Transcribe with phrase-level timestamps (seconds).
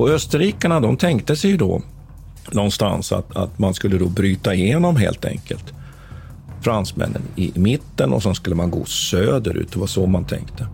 [0.00, 1.82] Och österrikarna de tänkte sig ju då
[2.50, 5.64] någonstans att, att man skulle då bryta igenom helt enkelt.
[6.60, 9.72] Fransmännen i mitten och sen skulle man gå söderut.
[9.72, 10.66] Det var så man tänkte.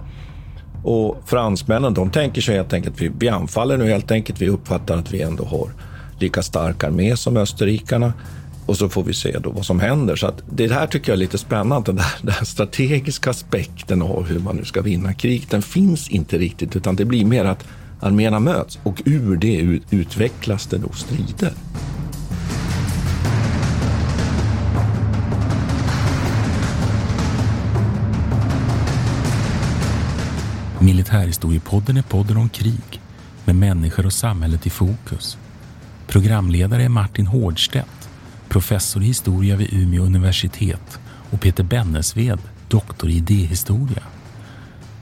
[0.84, 4.40] Och fransmännen de tänker sig helt enkelt vi, vi anfaller nu helt enkelt.
[4.40, 5.70] Vi uppfattar att vi ändå har
[6.18, 8.12] lika stark armé som österrikarna.
[8.66, 10.16] Och så får vi se då vad som händer.
[10.16, 11.86] Så att det här tycker jag är lite spännande.
[11.86, 16.08] Den, där, den här strategiska aspekten av hur man nu ska vinna krig, den finns
[16.08, 16.76] inte riktigt.
[16.76, 17.64] Utan det blir mer att
[18.00, 21.52] arméerna möts och ur det utvecklas det då strider.
[30.80, 33.00] Militärhistoriepodden är podden om krig
[33.44, 35.38] med människor och samhället i fokus.
[36.06, 38.08] Programledare är Martin Hårdstedt,
[38.48, 40.98] professor i historia vid Umeå universitet
[41.30, 44.02] och Peter Bennesved, doktor i idéhistoria.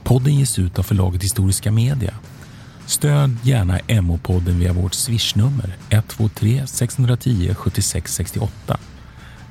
[0.03, 2.13] Podden ges ut av förlaget Historiska Media
[2.87, 8.77] Stöd gärna MH-podden via vårt swishnummer 123 610 76 68.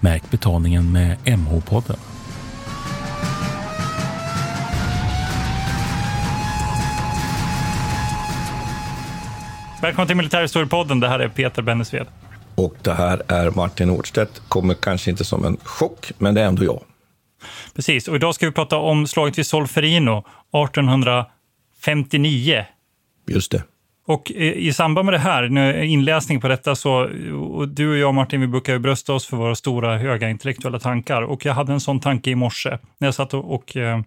[0.01, 1.97] Märk betalningen med MH-podden.
[9.83, 11.01] Välkommen till Militärhistoriepodden.
[11.01, 12.07] Det här är Peter Bennesved.
[12.55, 14.43] Och det här är Martin Nordstedt.
[14.49, 16.83] Kommer kanske inte som en chock, men det är ändå jag.
[17.75, 22.65] Precis, och idag ska vi prata om slaget vid Solferino 1859
[23.27, 23.63] Just det.
[24.07, 26.93] Och i samband med det här, inläsning på detta, så
[27.35, 30.79] och du och jag Martin, vi brukar ju brösta oss för våra stora höga intellektuella
[30.79, 31.23] tankar.
[31.23, 34.01] Och jag hade en sån tanke i morse när jag satt och, och eh,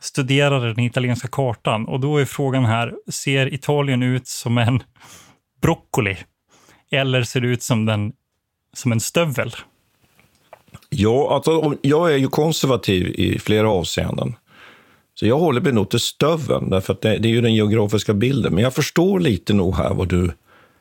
[0.00, 1.88] studerade den italienska kartan.
[1.88, 4.82] Och då är frågan här, ser Italien ut som en
[5.62, 6.16] broccoli?
[6.90, 8.12] Eller ser det ut som, den,
[8.72, 9.54] som en stövel?
[10.90, 14.34] Ja, alltså, jag är ju konservativ i flera avseenden.
[15.14, 18.54] Så jag håller mig nog till stöveln, därför det, det, är ju den geografiska bilden.
[18.54, 20.32] Men jag förstår lite nog här vad du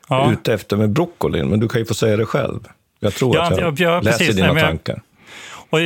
[0.10, 0.28] ja.
[0.28, 2.60] är ute efter med broccolin, men du kan ju få säga det själv.
[3.00, 5.02] Jag tror ja, att jag, jag läser precis, dina nej, tankar.
[5.70, 5.80] Och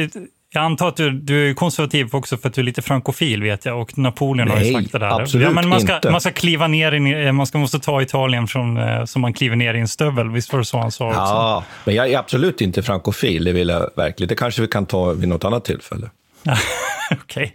[0.55, 3.65] jag antar att du, du, är konservativ också för att du är lite frankofil, vet
[3.65, 3.81] jag.
[3.81, 5.21] Och Napoleon nej, har ju sagt det där.
[5.21, 6.11] absolut ja, men man ska, inte.
[6.11, 9.55] Man ska kliva ner i, man ska, måste ta Italien från, eh, som man kliver
[9.55, 10.29] ner i en stövel.
[10.29, 11.19] Visst var det så han sa också?
[11.19, 14.27] Ja, men jag är absolut inte frankofil, det vill jag verkligen.
[14.27, 16.09] Det kanske vi kan ta vid något annat tillfälle.
[17.11, 17.53] Okej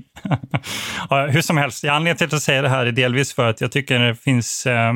[1.11, 3.61] ja, hur som helst, anledningen till att jag säger det här är delvis för att
[3.61, 4.93] jag tycker det finns, eh,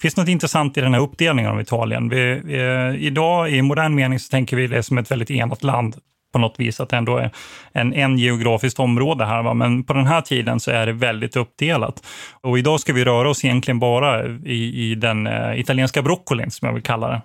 [0.00, 2.08] finns något intressant i den här uppdelningen av Italien.
[2.08, 5.96] Vi, eh, idag i modern mening så tänker vi det som ett väldigt enat land
[6.36, 7.30] på något vis, att det ändå är
[7.72, 9.42] en, en geografiskt område här.
[9.42, 9.54] Va?
[9.54, 12.06] Men på den här tiden så är det väldigt uppdelat.
[12.40, 16.66] Och idag ska vi röra oss egentligen bara i, i den eh, italienska broccolin, som
[16.66, 17.22] jag vill kalla det.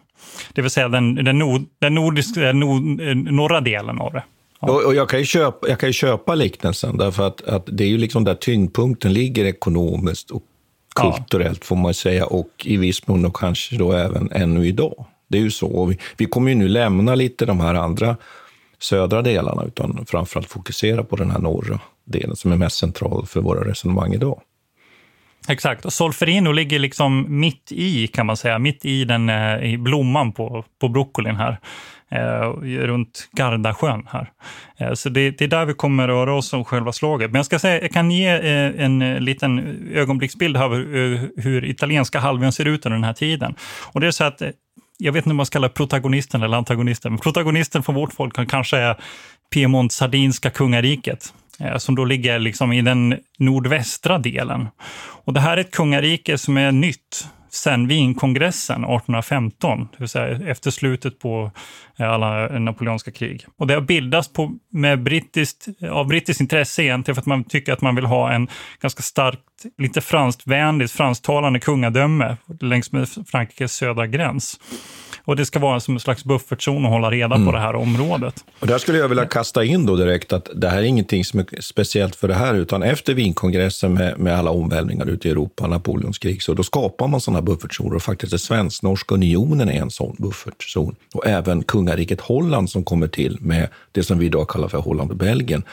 [0.53, 4.23] Det vill säga den, den, nord, den nordiska, nord, eh, norra delen av det.
[4.61, 7.83] Och, och jag, kan ju köpa, jag kan ju köpa liknelsen, därför att, att det
[7.83, 10.43] är ju liksom där tyngdpunkten ligger ekonomiskt och
[10.95, 11.65] kulturellt, ja.
[11.65, 15.05] får man säga, och i viss mån och kanske då även ännu idag.
[15.27, 15.85] Det är ju så.
[15.85, 18.17] Vi, vi kommer ju nu lämna lite de här andra
[18.79, 23.41] södra delarna, utan framförallt fokusera på den här norra delen som är mest central för
[23.41, 24.41] våra resonemang idag.
[25.47, 29.77] Exakt, och Solferino ligger liksom mitt i, kan man säga, mitt i, den, eh, i
[29.77, 31.59] blomman på, på broccolin här
[32.11, 34.29] Eh, runt Gardasjön här.
[34.77, 37.31] Eh, så det, det, är där vi kommer röra oss om själva slaget.
[37.31, 41.21] Men jag ska säga, jag kan ge eh, en eh, liten ögonblicksbild av hur, eh,
[41.37, 43.55] hur italienska halvön ser ut under den här tiden.
[43.93, 44.41] Och det är så att
[44.97, 48.49] jag vet inte om man ska kalla protagonisten eller antagonisten, men protagonisten för vårt folk
[48.49, 48.95] kanske är
[49.55, 51.33] Piemont-Sardinska kungariket
[51.77, 54.67] som då ligger liksom i den nordvästra delen.
[55.25, 60.51] Och det här är ett kungarike som är nytt sen Wienkongressen 1815, det vill säga
[60.51, 61.51] efter slutet på
[61.99, 63.45] eh, alla napoleonska krig.
[63.57, 67.73] Och det har bildats på, med brittiskt, av brittiskt intresse egentligen för att man tycker
[67.73, 68.47] att man vill ha en
[68.81, 69.39] ganska starkt,
[69.77, 74.59] lite franstvänligt, fransktalande kungadöme längs med Frankrikes södra gräns.
[75.25, 77.45] Och det ska vara som en slags buffertzon att hålla reda mm.
[77.45, 78.45] på det här området.
[78.59, 81.39] Och där skulle jag vilja kasta in då direkt att det här är ingenting som
[81.39, 85.67] är speciellt för det här, utan efter Wienkongressen med, med alla omvälvningar ute i Europa,
[85.67, 89.91] Napoleons krig, så då skapar man sådana buffertzoner och faktiskt är Svensk-Norska unionen är en
[89.91, 90.95] sån buffertzon.
[91.13, 95.11] Och även kungariket Holland som kommer till med det som vi idag kallar för Holland
[95.11, 95.63] och Belgien.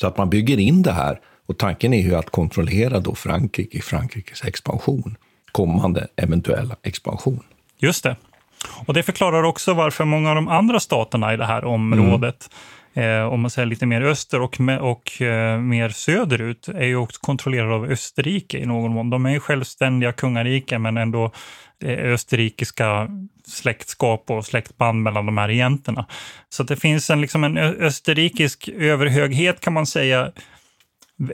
[0.00, 3.82] Så att man bygger in det här och tanken är ju att kontrollera då Frankrike,
[3.82, 5.16] Frankrikes expansion.
[5.52, 7.42] kommande eventuella expansion.
[7.78, 8.16] Just det.
[8.86, 12.50] Och det förklarar också varför många av de andra staterna i det här området,
[12.94, 17.20] eh, om man säger lite mer öster och, och eh, mer söderut, är ju också
[17.20, 19.10] kontrollerade av Österrike i någon mån.
[19.10, 21.30] De är ju självständiga kungariken, men ändå
[21.84, 23.08] österrikiska
[23.46, 26.06] släktskap och släktband mellan de här regenterna.
[26.48, 30.32] Så det finns en, liksom en österrikisk överhöghet kan man säga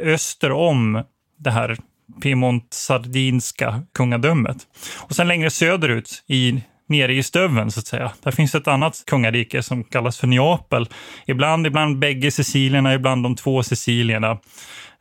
[0.01, 1.03] öster om
[1.39, 1.77] det här
[2.23, 4.57] Piemont-sardinska kungadömet.
[4.97, 9.03] Och sen längre söderut, i, nere i stöven så att säga, där finns ett annat
[9.07, 10.89] kungarike som kallas för Neapel.
[11.27, 14.39] Ibland, ibland bägge Sicilierna, ibland de två Sicilierna.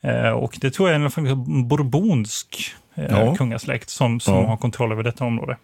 [0.03, 3.35] Eh, och det tror jag är en bourbonsk eh, Ja.
[3.35, 4.47] kungasläkt som, som Ja.
[4.47, 5.57] har kontroll över detta område.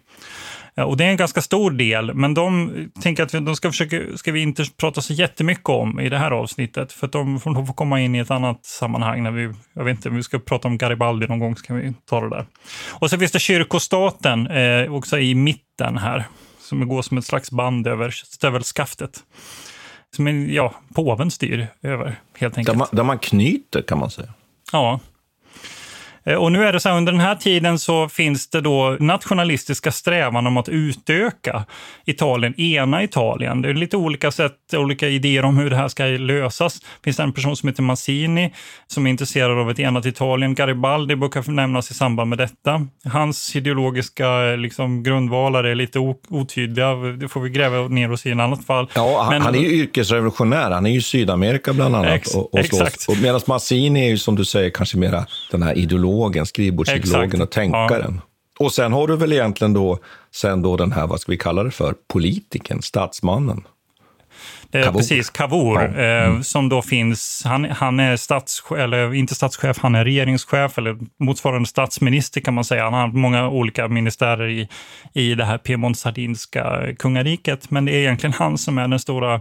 [0.74, 2.72] Ja, Och det är en ganska stor del, men de
[3.02, 6.18] tänker att vi- de ska, försöka, ska vi inte prata så jättemycket om i det
[6.18, 9.22] här avsnittet, för att de får, får komma in i ett annat sammanhang.
[9.22, 11.76] När vi, jag vet inte, om vi ska prata om Garibaldi någon gång, så kan
[11.76, 12.46] vi ta det där.
[12.90, 16.24] Och så finns det kyrkostaten eh, också i mitten här,
[16.60, 19.20] som går som ett slags band över stövelskaftet.
[20.16, 22.78] Som ja, påven styr över, helt Där enkelt.
[22.78, 24.28] man, där man knyter, kan man säga.
[24.72, 25.00] Ja.
[26.24, 28.96] Eh, Och nu är det så här, under den här tiden så finns det då
[29.00, 31.64] nationalistiska strävan om att utöka
[32.06, 33.62] Italien, ena Italien.
[33.62, 36.80] Det är lite olika sätt, olika idéer om hur det här ska lösas.
[36.80, 38.52] Det finns en person som heter Mazzini
[38.86, 40.54] som är intresserad av ett enat Italien.
[40.54, 42.86] Garibaldi brukar nämnas i samband med detta.
[43.12, 45.98] Hans ideologiska eh, liksom, grundvalar är lite
[46.28, 46.94] otydliga.
[46.94, 48.90] Det får vi gräva ner oss i en annat fall.
[48.94, 50.70] Ja, han, Men- han är ju yrkesrevolutionär.
[50.70, 52.10] Han är ju i Sydamerika bland annat.
[52.12, 53.08] Ex- och, och exakt.
[53.08, 55.78] Och medan Mazzini är ju som du säger kanske mera den här
[56.12, 57.42] ideologen, skrivbordsideologen Exakt.
[57.42, 58.20] och tänkaren.
[58.58, 59.98] Och sen har du väl egentligen då,
[60.34, 63.64] sen då den här, vad ska vi kalla det för, politiken, statsmannen.
[64.72, 65.00] Eh, Cavour.
[65.00, 65.88] Precis, Cavour, Ja.
[65.88, 66.36] Mm.
[66.36, 70.96] eh, som då finns, han, han är statschef, eller inte statschef, han är regeringschef eller
[71.18, 72.84] motsvarande statsminister kan man säga.
[72.84, 74.68] Han har många olika ministärer i,
[75.14, 79.40] i det här Piemont-Sardinska kungariket, men det är egentligen han som är den stora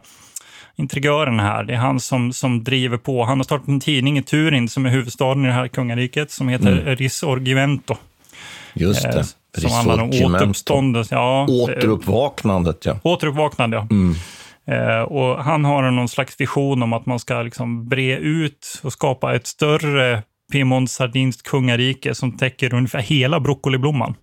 [0.81, 1.63] intrigören här.
[1.63, 3.23] Det är han som, som driver på.
[3.25, 6.47] Han har startat en tidning i Turin som är huvudstaden i det här kungariket som
[6.49, 6.95] heter Mm.
[6.95, 7.95] Risorgimento.
[8.73, 9.61] Just eh, det.
[9.61, 11.15] som handlar om återuppståndelse.
[11.15, 12.99] Ja, det- Återuppvaknandet, ja.
[13.03, 13.87] Återuppvaknande, ja.
[13.91, 14.15] Mm.
[14.67, 18.93] Eh, och han har någon slags vision om att man ska liksom bre ut och
[18.93, 20.23] skapa ett större
[20.53, 24.15] Piemont-sardinskt kungarike som täcker ungefär hela broccoliblomman.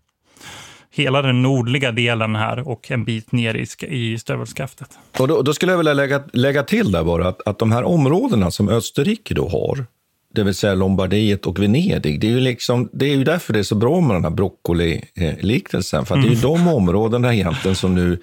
[0.98, 4.98] Hela den nordliga delen här och en bit ner i, i stövelskaftet.
[5.18, 7.84] Och då, då skulle jag vilja lägga, lägga till där bara att, att de här
[7.84, 9.86] områdena som Österrike då har,
[10.34, 13.58] det vill säga Lombardiet och Venedig, det är ju, liksom, det är ju därför det
[13.58, 16.06] är så bra med den här broccoli-liknelsen.
[16.06, 18.18] För att det är ju de områdena egentligen som nu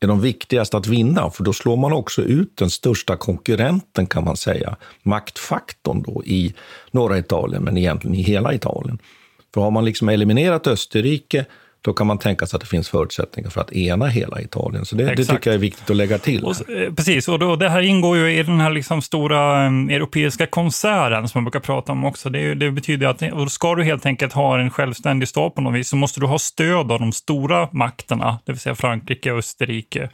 [0.00, 4.24] är de viktigaste att vinna, för då slår man också ut den största konkurrenten kan
[4.24, 6.54] man säga, maktfaktorn då i
[6.90, 8.98] norra Italien, men egentligen i hela Italien.
[9.54, 11.44] För har man liksom eliminerat Österrike,
[11.84, 14.84] då kan man tänka sig att det finns förutsättningar för att ena hela Italien.
[14.84, 16.44] Så det, det tycker jag är viktigt att lägga till.
[16.44, 19.72] Och, eh, precis, och då, det här ingår ju i den här liksom stora eh,
[19.72, 22.30] europeiska konserten som man brukar prata om också.
[22.30, 25.88] Det, det betyder att ska du helt enkelt ha en självständig stat på något vis
[25.88, 30.10] så måste du ha stöd av de stora makterna, det vill säga Frankrike, Österrike,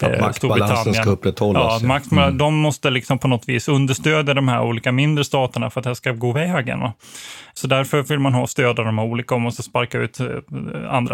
[0.00, 0.94] För att eh, Storbritannien.
[0.94, 5.24] ska upprätthållas, Ja, makt, De måste liksom på något vis understödja de här olika mindre
[5.24, 6.80] staterna för att det här ska gå vägen.
[6.80, 6.92] Va?
[7.54, 10.18] Så därför vill man ha stöd av de här olika och måste sparka ut
[10.88, 11.13] andra.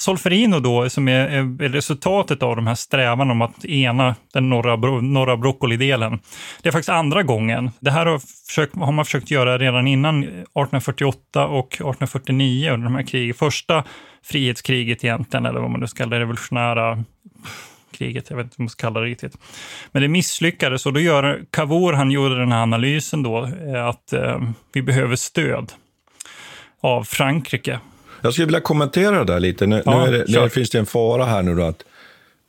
[0.00, 4.76] Solferino då, som är, är resultatet av de här strävan om att ena den norra,
[5.00, 6.18] norra broccolidelen.
[6.62, 7.70] Det är faktiskt andra gången.
[7.80, 12.94] Det här har, försökt, har man försökt göra redan innan 1848 och 1849 under de
[12.94, 13.34] här krigen.
[13.34, 13.84] Första
[14.24, 17.04] frihetskriget egentligen, eller vad man nu ska kalla det, revolutionära
[17.92, 19.38] kriget, jag vet inte vad man ska kalla det riktigt.
[19.92, 24.12] Men det misslyckades och då gör Cavour, han gjorde den här analysen då, eh, att
[24.12, 24.40] eh,
[24.72, 25.72] vi behöver stöd
[26.80, 27.80] av Frankrike
[28.22, 29.66] jag skulle vilja kommentera det där lite.
[29.66, 31.84] Nu, ja, nu, det, nu finns det en fara här nu då att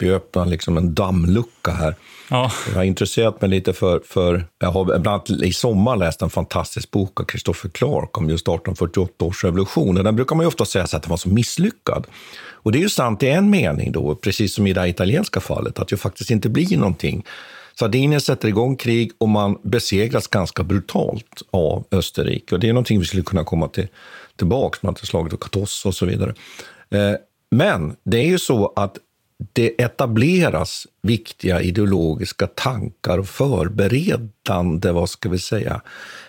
[0.01, 1.95] vi öppnar liksom en dammlucka här.
[2.29, 2.51] Ja.
[2.67, 6.29] Jag har intresserat mig lite för, för jag har bland annat i sommar läst en
[6.29, 9.97] fantastisk bok av Christopher Clark om just 1848 års revolution.
[9.97, 12.07] Och den brukar man ju ofta säga att den var så misslyckad.
[12.63, 15.79] Och det är ju sant i en mening då, precis som i det italienska fallet,
[15.79, 17.23] att det faktiskt inte blir någonting.
[17.79, 22.55] Sardinien sätter igång krig och man besegras ganska brutalt av Österrike.
[22.55, 23.87] Och det är någonting vi skulle kunna komma till
[24.41, 26.33] tillbaka, man har inte slagit Katos och så vidare.
[26.89, 27.15] Eh,
[27.51, 28.97] men det är ju så att
[29.53, 35.81] det etableras viktiga ideologiska tankar och förberedande, vad ska vi säga,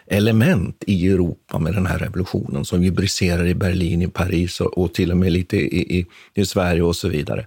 [0.07, 4.79] element i Europa med den här revolutionen som vi briserar i Berlin, i Paris och,
[4.79, 7.47] och till och med lite i, i, i, Sverige och så vidare.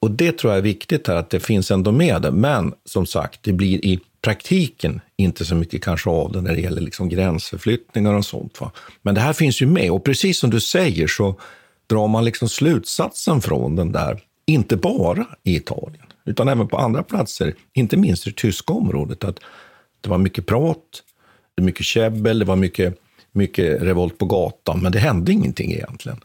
[0.00, 2.30] Och det tror jag är viktigt här, att det finns ändå med det.
[2.30, 6.60] Men som sagt, det blir i praktiken inte så mycket kanske av det när det
[6.60, 8.60] gäller liksom gränsförflyttningar och sånt.
[8.60, 8.72] Va?
[9.02, 11.34] Men det här finns ju med och precis som du säger så
[11.86, 17.02] drar man liksom slutsatsen från den där, inte bara i Italien, utan även på andra
[17.02, 19.38] platser, inte minst i det tyska området, att
[20.00, 21.02] det var mycket prat,
[21.54, 22.98] det var mycket käbbel, det var mycket,
[23.32, 26.20] mycket revolt på gatan, men det hände ingenting egentligen.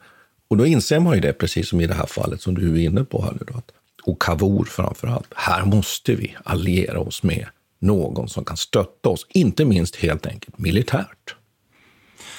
[0.47, 2.85] Och då inser man ju det, precis som i det här fallet som du är
[2.85, 3.71] inne på här nu då, att,
[4.03, 5.27] och Cavour framför allt.
[5.35, 7.45] Här måste vi alliera oss med
[7.79, 11.35] någon som kan stötta oss, inte minst helt enkelt militärt.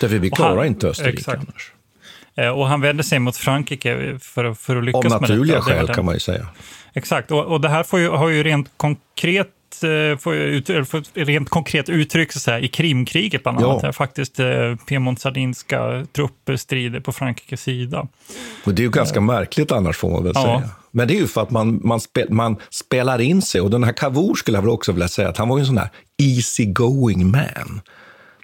[0.00, 1.38] Därför vi klarar han, inte Österrike exakt.
[1.38, 1.72] annars.
[2.34, 5.16] Eh, och han vänder sig mot Frankrike för, för att lyckas med detta.
[5.16, 6.48] Av naturliga skäl kan man ju säga.
[6.92, 9.50] Exakt, och, och det här ju, har ju rent konkret
[9.85, 9.90] eh,
[10.32, 13.78] ut, får rent konkret uttryck så här, i Krimkriget bland annat.
[13.82, 13.87] Ja.
[13.87, 14.46] Där faktiskt eh,
[14.88, 18.08] Piemont-sardinska trupper strider på Frankrikes sida.
[18.64, 20.42] Och det är ju ganska märkligt annars får man väl ja.
[20.42, 20.70] säga.
[20.90, 23.61] Men det är ju för att man, man, spel, man spelar in sig.
[23.61, 25.66] Och den här Cavour skulle jag väl också vilja säga att han var ju en
[25.66, 25.90] sån här
[26.23, 27.80] easy going man.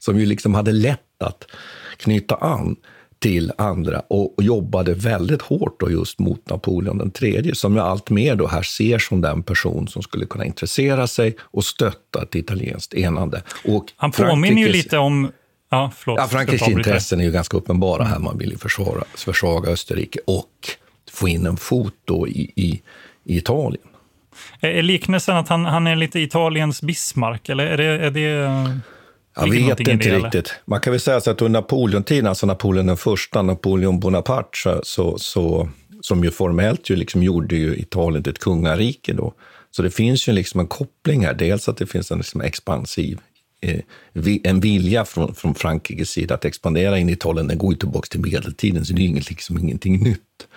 [0.01, 1.45] Som ju liksom hade lätt att
[1.97, 2.77] knyta an
[3.23, 7.87] till andra och, och jobbade väldigt hårt då just mot Napoleon den tredje som jag
[7.87, 12.23] allt mer då här ser som den person som skulle kunna intressera sig och stötta
[12.23, 13.43] ett italienskt enande.
[13.65, 15.33] Och Han påminner ju lite om
[15.71, 16.19] Ja, förlåt.
[16.21, 18.19] Ja, Frankrikes intressen är ju ganska uppenbara här.
[18.19, 20.51] Man vill ju försvara, försvaga Österrike och
[21.13, 22.83] få in en fot då i, i,
[23.25, 23.85] i Italien.
[24.61, 27.85] Är liknelsen att han, han är lite Italiens Bismarck, eller är det...
[27.85, 28.81] Är det
[29.35, 30.35] jag vet inte det, riktigt.
[30.35, 30.61] Eller?
[30.65, 35.19] Man kan väl säga så att under Napoleontiden, alltså Napoleon den första, Napoleon Bonaparte, så,
[35.19, 35.69] så,
[36.01, 39.35] som ju formellt ju liksom gjorde ju Italien till ett kungarike då.
[39.71, 41.35] Så det finns ju liksom en koppling här.
[41.35, 43.19] Dels att det finns en liksom expansiv
[43.61, 43.81] eh,
[44.45, 47.47] en vilja från, från Frankrikes sida att expandera in i Italien.
[47.47, 50.49] Den går ju tillbaka till medeltiden, så det är ju liksom ingenting nytt.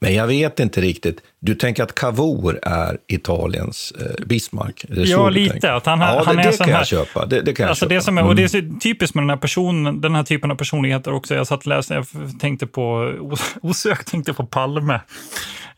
[0.00, 1.22] Men jag vet inte riktigt.
[1.40, 4.84] Du tänker att Cavour är Italiens eh, Bismarck?
[4.88, 5.72] ja, lite.
[5.72, 7.26] Att han, ja, han det, är det kan här, jag köpa.
[7.26, 7.94] Det, det kan alltså jag köpa.
[7.94, 8.78] Det som är, och det är mm.
[8.78, 11.34] typiskt med den här, personen, den här typen av personligheter också.
[11.34, 12.06] Jag satt och läste, jag
[12.40, 13.14] tänkte på,
[13.62, 15.00] osökt tänkte på Palme.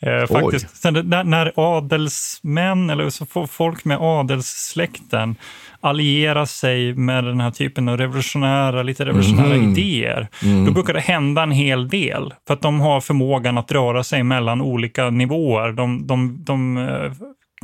[0.00, 0.76] Eh, faktiskt.
[0.76, 5.36] Sen, när, när adelsmän, eller så folk med adelssläkten
[5.80, 9.70] alliera sig med den här typen av revolutionära, lite revolutionära mm.
[9.70, 10.64] idéer, mm.
[10.64, 12.34] då brukar det hända en hel del.
[12.46, 15.72] För att de har förmågan att röra sig mellan olika nivåer.
[15.72, 17.12] De, de, de eh,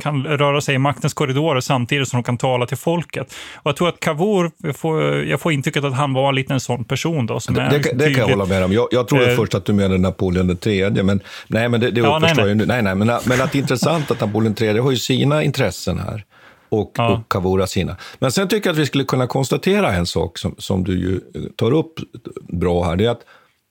[0.03, 3.33] kan röra sig i maktens korridorer samtidigt som de kan tala till folket.
[3.55, 6.59] Och jag tror att Cavour, jag får, jag får intrycket att han var lite en
[6.59, 7.25] sån person.
[7.25, 8.73] Då, det, det, det kan jag hålla med om.
[8.73, 12.01] Jag, jag trodde eh, först att du menade Napoleon tredje, men nej, men det, det
[12.01, 12.65] ja, förstår nej, jag nu.
[12.65, 15.99] Nej, nej, men, men att det är intressant att Napoleon tredje har ju sina intressen
[15.99, 16.23] här
[16.69, 17.13] och, ja.
[17.13, 17.97] och Kavura sina.
[18.19, 21.21] Men sen tycker jag att vi skulle kunna konstatera en sak som, som du ju
[21.55, 21.99] tar upp
[22.47, 22.95] bra här.
[22.95, 23.25] Det är att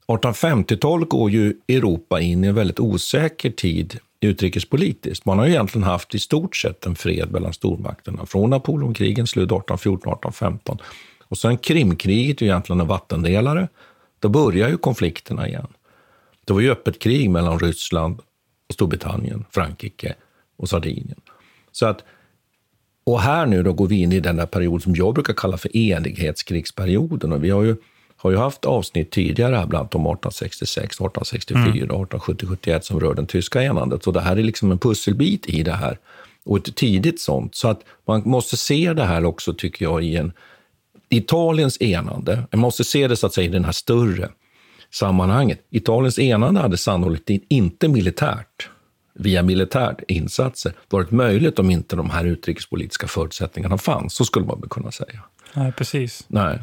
[0.07, 5.25] 1850-talet går ju Europa in i en väldigt osäker tid utrikespolitiskt.
[5.25, 9.51] Man har ju egentligen haft i stort sett en fred mellan stormakterna från Napoleonkrigen, slut
[9.51, 10.79] 1814-1815.
[11.29, 13.69] Och sen Krimkriget är ju egentligen en vattendelare
[14.19, 15.67] då börjar ju konflikterna igen.
[16.45, 18.21] Det var ju öppet krig mellan Ryssland,
[18.69, 20.15] och Storbritannien, Frankrike
[20.57, 21.21] och Sardinien.
[21.73, 22.05] Så att,
[23.05, 25.57] och här nu då går vi in i den där period som jag brukar kalla
[25.57, 27.33] för enighetskrigsperioden.
[27.33, 27.77] Och vi har ju,
[28.17, 31.71] har ju haft avsnitt tidigare här, bland annat om 1866, 1864 mm.
[31.71, 34.05] 1870, 71 som rör den tyska enandet.
[34.05, 35.99] Så det här är liksom en pusselbit i det här
[36.45, 37.55] och ett tidigt sånt.
[37.55, 40.33] Så att man måste se det här också, tycker jag, i en
[41.09, 42.43] Italiens enande.
[42.53, 44.29] Man måste se det så att säga i den här större
[44.93, 45.67] sammanhanget.
[45.71, 48.71] Italiens enande hade sannolikt inte militärt,
[49.15, 54.15] via militära insatser, varit möjligt om inte de här utrikespolitiska förutsättningarna fanns.
[54.15, 55.21] Så skulle man väl kunna säga.
[55.55, 56.25] Nej, precis.
[56.29, 56.59] Nej.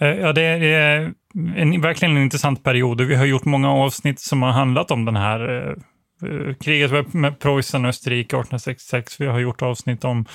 [0.00, 1.12] Eh, ja, det är
[1.56, 5.16] en, verkligen en intressant period vi har gjort många avsnitt som har handlat om den
[5.16, 5.74] här eh,
[6.22, 9.20] Eh, kriget med Preussen och Österrike 1866.
[9.20, 10.26] Vi har gjort avsnitt om,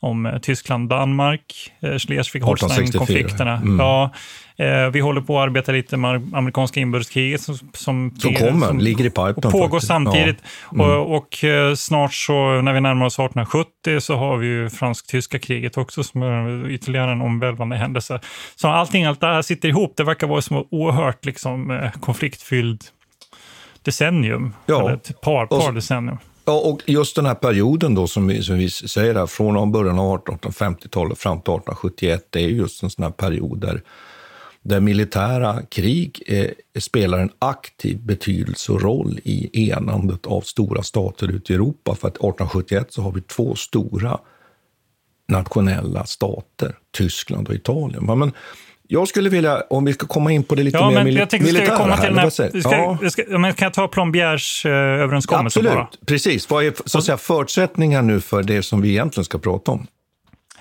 [0.00, 3.56] om eh, Tyskland-Danmark, eh, Schleswig-Holstein-konflikterna.
[3.56, 3.78] Mm.
[3.78, 4.10] Ja,
[4.92, 9.04] vi håller på att arbeta lite med amerikanska inbördeskriget som, som, som kommer, som, ligger
[9.04, 9.34] i pipen.
[9.34, 9.86] Och pågår faktiskt.
[9.86, 10.36] samtidigt.
[10.72, 10.84] Ja.
[10.84, 10.96] Mm.
[10.96, 11.44] Och, och,
[11.76, 16.22] snart så, när vi närmar oss 1870, så har vi ju fransk-tyska kriget också som
[16.22, 18.20] är ytterligare en omvälvande händelse.
[18.56, 19.92] Så allting, allt det här sitter ihop.
[19.96, 22.84] Det verkar vara som oerhört liksom, konfliktfylld
[23.86, 24.54] decennium.
[24.66, 24.80] Ja.
[24.80, 26.18] Eller ett par, par decennium.
[26.44, 29.98] Ja, och just den här perioden då som vi, som vi säger här, från början
[29.98, 33.82] av 1850-talet fram till 1871, det är just en sån här period där,
[34.68, 41.28] där militära krig eh, spelar en aktiv betydelse och roll i enandet av stora stater
[41.28, 41.94] ute i Europa.
[41.94, 44.18] För att 1871 så har vi två stora
[45.28, 48.18] nationella stater, Tyskland och Italien.
[48.18, 48.32] Men
[48.88, 51.30] jag skulle vilja, om vi ska komma in på det lite ja, mer mil jag
[51.30, 51.74] tänkte, militära.
[51.74, 53.10] Ska komma till här, här, ska, ja.
[53.10, 55.88] ska, men kan jag ta Plombiers eh, överenskommelse Absolut, bara?
[56.06, 56.50] precis.
[56.50, 59.86] Vad är så att säga, förutsättningar nu för det som vi egentligen ska prata om?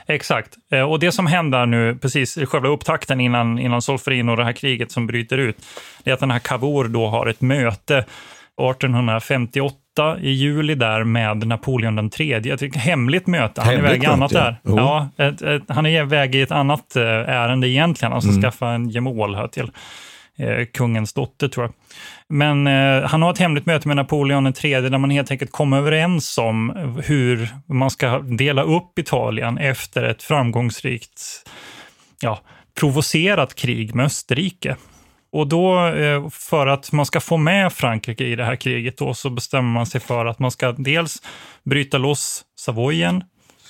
[0.07, 0.55] Exakt.
[0.71, 4.43] Eh, och det som händer nu, precis i själva upptakten innan, innan Solferino och det
[4.43, 5.57] här kriget som bryter ut,
[6.03, 11.47] det är att den här Cavour då har ett möte 1858 i juli där med
[11.47, 12.53] Napoleon den tredje.
[12.53, 13.61] Ett hemligt möte.
[13.61, 14.59] Han hemligt är iväg i annat där.
[14.63, 18.11] Ja, ett, ett, han är iväg i ett annat eh, ärende egentligen.
[18.11, 18.41] Han ska mm.
[18.41, 19.71] skaffa en gemål här till
[20.37, 21.73] eh, kungens dotter tror jag.
[22.27, 25.51] Men eh, han har ett hemligt möte med Napoleon den tredje där man helt enkelt
[25.51, 31.21] kommer överens om hur man ska dela upp Italien efter ett framgångsrikt
[32.21, 32.39] ja,
[32.79, 34.75] provocerat krig med Österrike.
[35.31, 39.13] Och då, eh, för att man ska få med Frankrike i det här kriget, då,
[39.13, 41.21] så bestämmer man sig för att man ska dels
[41.63, 43.23] bryta loss Savoyen,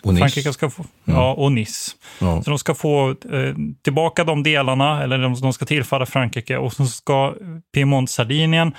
[0.09, 0.17] och.
[0.17, 1.19] Frankrike ska få, mm.
[1.19, 1.91] ja, och Nice.
[2.19, 2.41] Ja.
[2.41, 6.73] Så de ska få eh, tillbaka de delarna, eller de, de ska tillfalla Frankrike, och
[6.73, 7.33] så ska
[7.73, 8.73] Piemont, Sardinien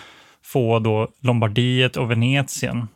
[0.45, 2.89] få då Lombardiet och Venetien.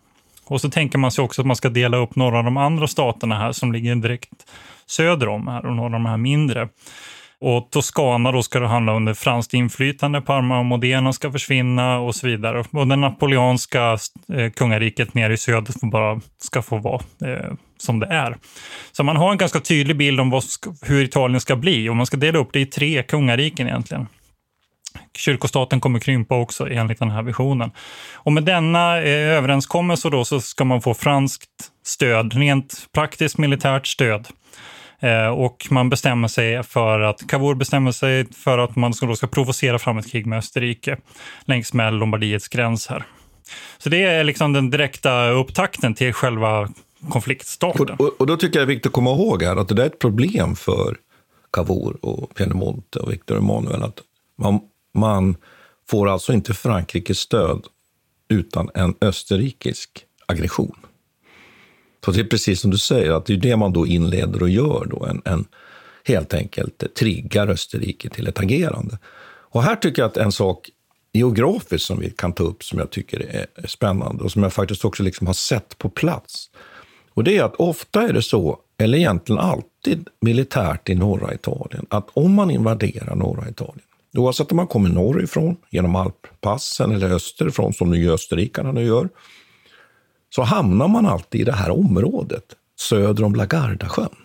[0.45, 2.87] Och så tänker man sig också att man ska dela upp några av de andra
[2.87, 4.31] staterna här som ligger direkt
[4.87, 6.69] söder om här och några av de här mindre.
[7.41, 12.15] Och Toscana då ska det handla under franskt inflytande, Parma och Modena ska försvinna och
[12.15, 12.65] så vidare.
[12.71, 13.99] Och det napoleonska
[14.33, 18.37] eh, kungariket nere i söder får bara ska få vara eh, som det är.
[18.93, 20.45] Så man har en ganska tydlig bild om vad,
[20.83, 24.07] hur Italien ska bli och man ska dela upp det i tre kungariken egentligen.
[25.17, 27.71] Kyrkostaten kommer krympa också enligt den här visionen.
[28.15, 31.51] Och med denna eh, överenskommelse då så ska man få franskt
[31.85, 34.29] stöd, rent praktiskt militärt stöd
[35.01, 39.27] Eh, och man bestämmer sig för att, Cavour bestämmer sig för att man ska, ska
[39.27, 40.97] provocera fram ett krig med Österrike
[41.45, 43.05] längs med Lombardiets gräns här.
[43.79, 46.69] Så det är liksom den direkta upptakten till själva
[47.09, 47.97] konfliktstarten.
[47.99, 49.75] Och, och, och, då tycker jag det är viktigt att komma ihåg här att det
[49.75, 50.97] där är ett problem för
[51.53, 53.83] Cavour och Piemonte och Victor Emanuel.
[53.83, 54.01] Att
[54.39, 54.61] man,
[54.95, 55.37] man
[55.91, 57.67] får alltså inte Frankrikes stöd
[58.29, 60.77] utan en österrikisk aggression.
[62.05, 64.51] Så det är precis som du säger, att det är det man då inleder och
[64.51, 65.45] gör då, en, en
[66.05, 68.99] helt enkelt triggar Österrike till ett agerande.
[69.53, 70.71] Och här tycker jag att en sak
[71.13, 74.85] geografiskt som vi kan ta upp som jag tycker är spännande och som jag faktiskt
[74.85, 76.51] också liksom har sett på plats.
[77.15, 81.87] Och det är att ofta är det så, eller egentligen alltid militärt i norra Italien,
[81.89, 83.87] att om man invaderar norra Italien,
[84.17, 89.09] oavsett om man kommer norrifrån genom Alppassen eller österifrån som nu österrikarna nu gör,
[90.31, 92.45] så hamnar man alltid i det här området
[92.81, 94.17] söder om Lagardasjön.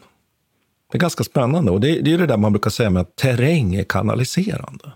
[0.92, 3.16] Det är ganska spännande och det, det är det där man brukar säga med att
[3.16, 4.92] terräng är kanaliserande.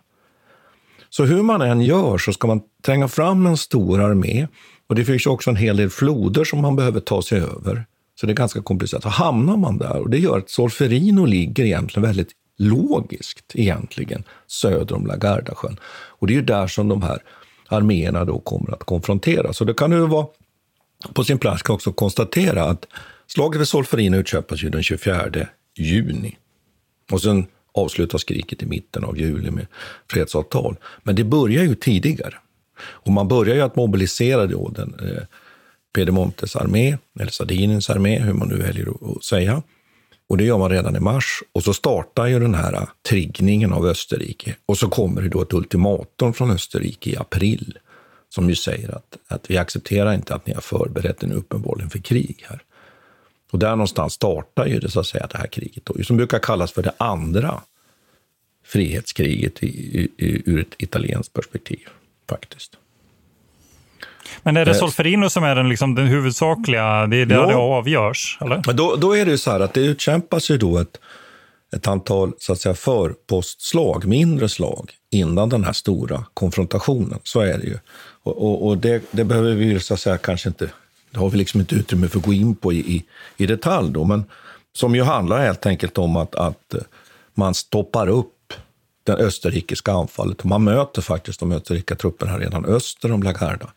[1.10, 4.48] Så hur man än gör så ska man tränga fram en stor armé
[4.88, 7.86] och det finns också en hel del floder som man behöver ta sig över.
[8.20, 9.04] Så det är ganska komplicerat.
[9.04, 14.96] Så hamnar man där och det gör att Solferino ligger egentligen väldigt logiskt egentligen söder
[14.96, 15.80] om Lagardasjön.
[15.84, 17.24] Och det är ju där som de här
[17.68, 19.58] arméerna då kommer att konfronteras.
[19.58, 20.28] Så det kan ju vara
[21.14, 22.86] på sin plats kan också konstatera att
[23.28, 26.38] slaget vid Solferino utkämpas ju den 24 juni.
[27.12, 29.68] Och sen avslutas kriget i mitten av juli med
[30.12, 30.76] fredsavtal.
[31.04, 32.36] Men det börjar ju tidigare.
[32.82, 35.24] Och man börjar ju att mobilisera då den, eh,
[35.96, 39.64] Piedemontes armé, eller Sardiniens armé, hur man nu väljer att säga.
[40.30, 41.44] Och det gör man redan i mars.
[41.52, 44.56] Och så startar ju den här triggningen av Österrike.
[44.66, 47.78] Och så kommer det då ett ultimatum från Österrike i april
[48.30, 52.00] som ju säger att, att vi accepterar inte att ni har förberett en uppenbarligen för
[52.00, 52.62] krig här.
[53.52, 56.40] Och där någonstans startar ju det, så att säga, det här kriget, då, som brukar
[56.40, 57.62] kallas för det andra
[58.66, 59.68] frihetskriget i,
[60.18, 61.88] i, ur ett italienskt perspektiv,
[62.30, 62.78] faktiskt.
[64.44, 67.48] Men är det eh, Solferino som är den, liksom, den huvudsakliga, det är där ja.
[67.48, 68.38] det avgörs?
[68.42, 68.64] Eller?
[68.66, 71.00] Men då, då är det ju så här att det utkämpas ju då ett,
[71.76, 77.20] ett antal så att säga, förpostslag, mindre slag, innan den här stora konfrontationen.
[77.24, 77.78] Så är det ju.
[78.24, 80.70] Och, och, och det, det, behöver vi så att säga kanske inte,
[81.12, 83.06] det har vi liksom inte utrymme för att gå in på i, i,
[83.38, 84.24] i detalj då, men
[84.74, 86.82] som ju handlar helt enkelt om att, att eh,
[87.34, 88.54] man stoppar upp
[89.04, 90.44] det österrikiska anfallet.
[90.44, 93.68] Man möter faktiskt de österrikiska trupperna redan öster om Lagarda.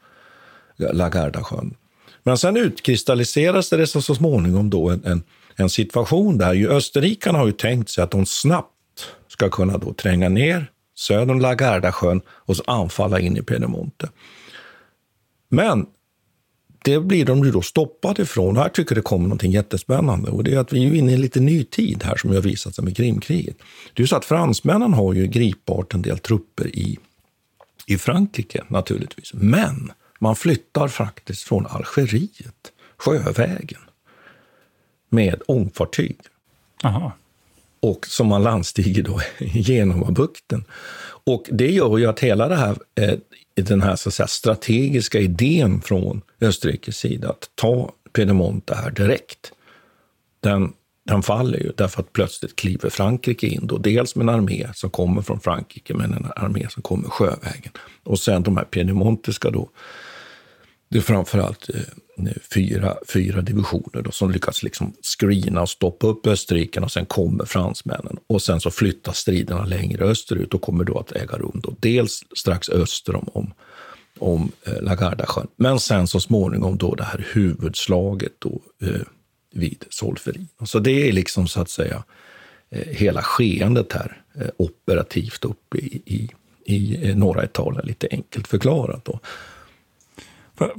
[0.76, 1.74] Lagardasjön.
[2.22, 5.22] Men sen utkristalliseras det så, så småningom då en, en,
[5.57, 8.68] en, situation där ju österrikarna har ju tänkt sig att de snabbt
[9.28, 10.70] ska kunna då tränga ner
[11.03, 14.09] söder om Lagardasjön och så anfalla in i Piedemonte.
[15.49, 15.87] Men
[16.85, 18.57] det blir de ju då stoppade ifrån.
[18.57, 21.21] Här tycker det kommer något jättespännande och det är att vi är inne i en
[21.21, 23.57] lite ny tid här som har visat sig med Krimkriget.
[23.95, 26.99] Det är ju så att fransmännen har ju gripbart en del trupper i,
[27.87, 29.35] i Frankrike naturligtvis.
[29.35, 33.81] Men man flyttar faktiskt från Algeriet sjövägen
[35.09, 36.17] med ångfartyg.
[36.83, 37.12] Aha.
[37.83, 40.64] Och som man landstiger då genom bukten.
[41.25, 43.18] Och det gör ju att hela det här, eh,
[43.55, 49.53] den här så säga, strategiska idén från Österrikes sida att ta Piedemonte här direkt,
[50.40, 50.73] den,
[51.05, 53.66] den faller ju därför att plötsligt kliver Frankrike in.
[53.66, 57.73] Då, dels med en armé som kommer från Frankrike, men en armé som kommer sjövägen.
[58.05, 59.71] Och sen de här Piedemontiska då,
[60.92, 66.26] det är framförallt eh, fyra, fyra divisioner då, som lyckas liksom screena och stoppa upp
[66.26, 68.16] österrikarna och sen kommer fransmännen.
[68.26, 72.24] Och sen så flyttas striderna längre österut och kommer då att äga rum då, dels
[72.37, 73.52] strax öster om, om,
[74.18, 79.00] om eh, Lagardasjön, men sen så småningom då det här huvudslaget då, eh,
[79.55, 80.48] vid Solferin.
[80.64, 82.05] Så det är liksom så att säga
[82.70, 86.31] eh, hela skeendet här eh, operativt uppe i, i,
[86.64, 89.05] i eh, norra Italien, lite enkelt förklarat.
[89.05, 89.20] Då.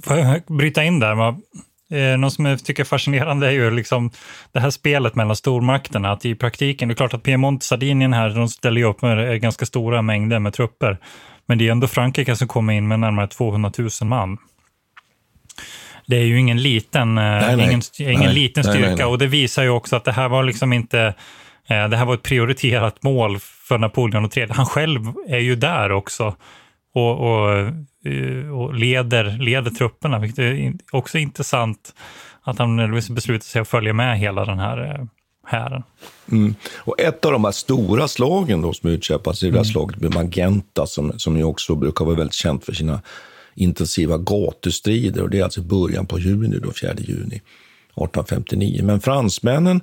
[0.03, 1.35] Får jag bryta in där?
[1.93, 4.11] Eh, något som jag tycker är fascinerande är ju liksom
[4.51, 6.11] det här spelet mellan stormakterna.
[6.11, 9.41] Att i praktiken, det är klart att Piemont, Sardinien här, de ställer ju upp med
[9.41, 10.97] ganska stora mängder med trupper.
[11.45, 14.37] Men det är ändå Frankrike som kommer in med närmare 200 000 man.
[16.05, 17.65] Det är ju ingen liten, eh, nej, nej.
[17.65, 20.73] ingen, ingen nej, liten styrka och det visar ju också att det här var liksom
[20.73, 21.13] inte
[21.67, 24.47] eh, det här var ett prioriterat mål för Napoleon III.
[24.49, 26.35] Han själv är ju där också
[26.93, 27.69] och, och, eh,
[28.53, 31.93] och leder, leder trupperna, vilket är också intressant
[32.41, 35.05] att han beslutar sig att följa med hela den här eh,
[35.47, 35.83] hären.
[36.31, 36.55] Mm.
[36.75, 39.65] Och ett av de här stora slagen då som utkämpas är det här mm.
[39.65, 43.01] slaget med Magenta som, som ju också brukar vara väldigt känt för sina
[43.55, 45.21] intensiva gatustrider.
[45.21, 48.81] Och det är alltså början på juni, då, 4 juni 1859.
[48.83, 49.81] Men fransmännen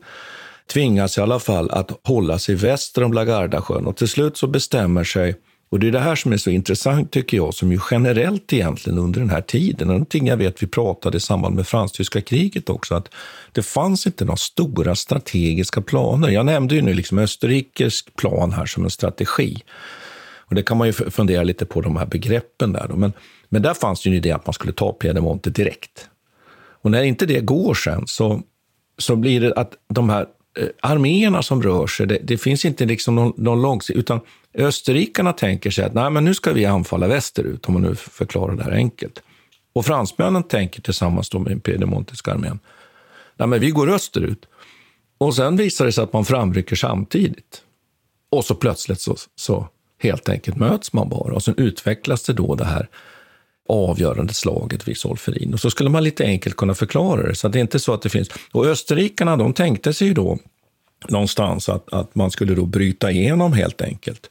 [0.73, 5.05] tvingas i alla fall att hålla sig väster om Lagardasjön och till slut så bestämmer
[5.05, 5.37] sig
[5.71, 8.99] och det är det här som är så intressant tycker jag, som ju generellt egentligen
[8.99, 12.95] under den här tiden, någonting jag vet vi pratade i samband med fransk-tyska kriget också,
[12.95, 13.09] att
[13.53, 16.29] det fanns inte några stora strategiska planer.
[16.29, 19.63] Jag nämnde ju nu liksom Österrikes plan här som en strategi.
[20.51, 22.87] Och det kan man ju fundera lite på de här begreppen där.
[22.89, 22.97] Då.
[22.97, 23.13] Men,
[23.49, 26.09] men där fanns ju en idé att man skulle ta Piedemonte direkt.
[26.83, 28.43] Och när inte det går sen så,
[28.99, 30.27] så blir det att de här
[30.59, 34.21] Eh, arméerna som rör sig, det, det finns inte liksom någon, någon långsiktig, utan
[34.55, 38.57] Österrikarna tänker sig att Nej, men nu ska vi anfalla västerut, om man nu förklarar
[38.57, 39.23] det här enkelt.
[39.73, 42.59] Och fransmännen tänker tillsammans med den piedemontiska armén,
[43.37, 44.47] Nej, men vi går österut.
[45.19, 47.63] Och sen visar det sig att man framrycker samtidigt.
[48.31, 52.55] Och så plötsligt så, så helt enkelt möts man bara och sen utvecklas det då
[52.55, 52.89] det här
[53.71, 55.55] avgörande slaget vid Solferin.
[55.55, 57.35] Och så skulle man lite enkelt kunna förklara det.
[57.35, 58.29] Så det är inte så att det finns...
[58.53, 60.39] Och österrikarna de tänkte sig ju då
[61.09, 64.31] någonstans att, att man skulle då bryta igenom helt enkelt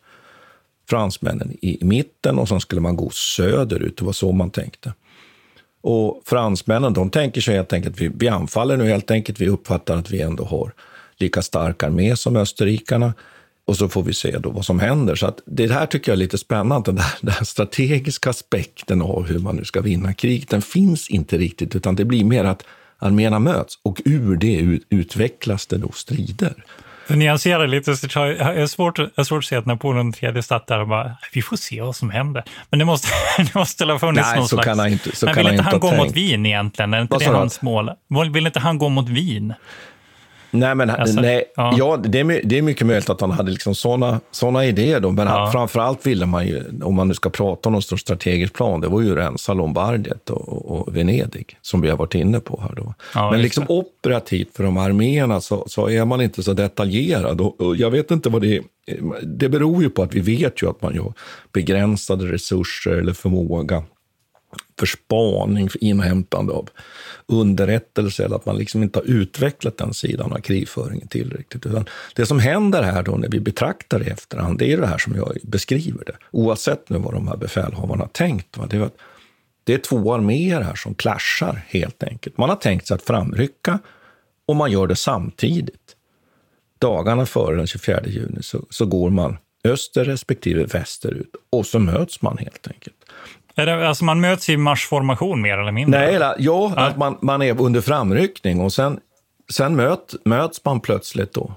[0.89, 3.97] fransmännen i mitten och sen skulle man gå söderut.
[3.97, 4.93] Det var så man tänkte.
[5.81, 9.97] Och fransmännen de tänker sig helt enkelt, vi, vi anfaller nu helt enkelt, vi uppfattar
[9.97, 10.73] att vi ändå har
[11.17, 13.13] lika stark armé som österrikarna
[13.69, 15.15] och så får vi se då vad som händer.
[15.15, 19.27] Så det här tycker jag är lite spännande, den, där, den här strategiska aspekten av
[19.27, 22.63] hur man nu ska vinna krig, den finns inte riktigt, utan det blir mer att
[22.99, 26.53] arméerna möts och ur det utvecklas det då strider.
[27.09, 30.13] För att nyansera lite så jag, är svårt, jag är svårt att se att Napoleon
[30.21, 32.43] III satt där och bara, vi får se vad som händer.
[32.69, 34.65] Men det måste, det måste ha funnits Nej, någon så slags...
[34.67, 36.17] kan han inte, så men kan vill han inte han ha gå mot tänkt.
[36.17, 36.93] Wien egentligen?
[36.93, 37.31] Är inte det du?
[37.31, 37.91] hans mål?
[38.33, 39.53] Vill inte han gå mot Wien?
[40.51, 41.73] Nej, men Alltså, nej, ja.
[41.77, 41.97] ja.
[41.97, 44.99] det, är, det är mycket möjligt att han hade liksom såna, såna idéer.
[44.99, 45.33] Då, men Ja.
[45.39, 48.53] han, framför allt ville man ju, om man nu ska prata om någon sorts strategisk
[48.53, 52.61] plan, det var ju rensa Lombardiet och, och, Venedig, som vi har varit inne på
[52.61, 52.75] här.
[52.75, 52.93] Då.
[53.15, 57.41] Ja, men liksom operativt för de arméerna så, så är man inte så detaljerad.
[57.41, 58.61] Och, och jag vet inte vad det är.
[59.23, 61.13] Det beror ju på att vi vet ju att man har
[61.53, 63.83] begränsade resurser eller förmåga
[64.79, 66.69] för spaning, för inhämtande av
[67.25, 71.65] underrättelse eller att man liksom inte har utvecklat den sidan av krigföringen tillräckligt.
[71.65, 74.87] Utan det som händer här då när vi betraktar det i efterhand, det är det
[74.87, 76.15] här som jag beskriver det.
[76.31, 78.57] Oavsett nu vad de här befälhavarna har tänkt.
[78.57, 78.67] Va?
[78.69, 78.97] Det, är att
[79.63, 82.37] det är två arméer här som clashar helt enkelt.
[82.37, 83.79] Man har tänkt sig att framrycka
[84.45, 85.95] och man gör det samtidigt.
[86.79, 92.21] Dagarna före den 24 juni så, så går man öster respektive västerut och så möts
[92.21, 92.95] man helt enkelt.
[93.55, 95.99] Är det, alltså man möts i marschformation mer eller mindre?
[95.99, 98.99] Nej, eller, ja, att man, man är under framryckning och sen,
[99.51, 101.53] sen möt, möts man plötsligt då.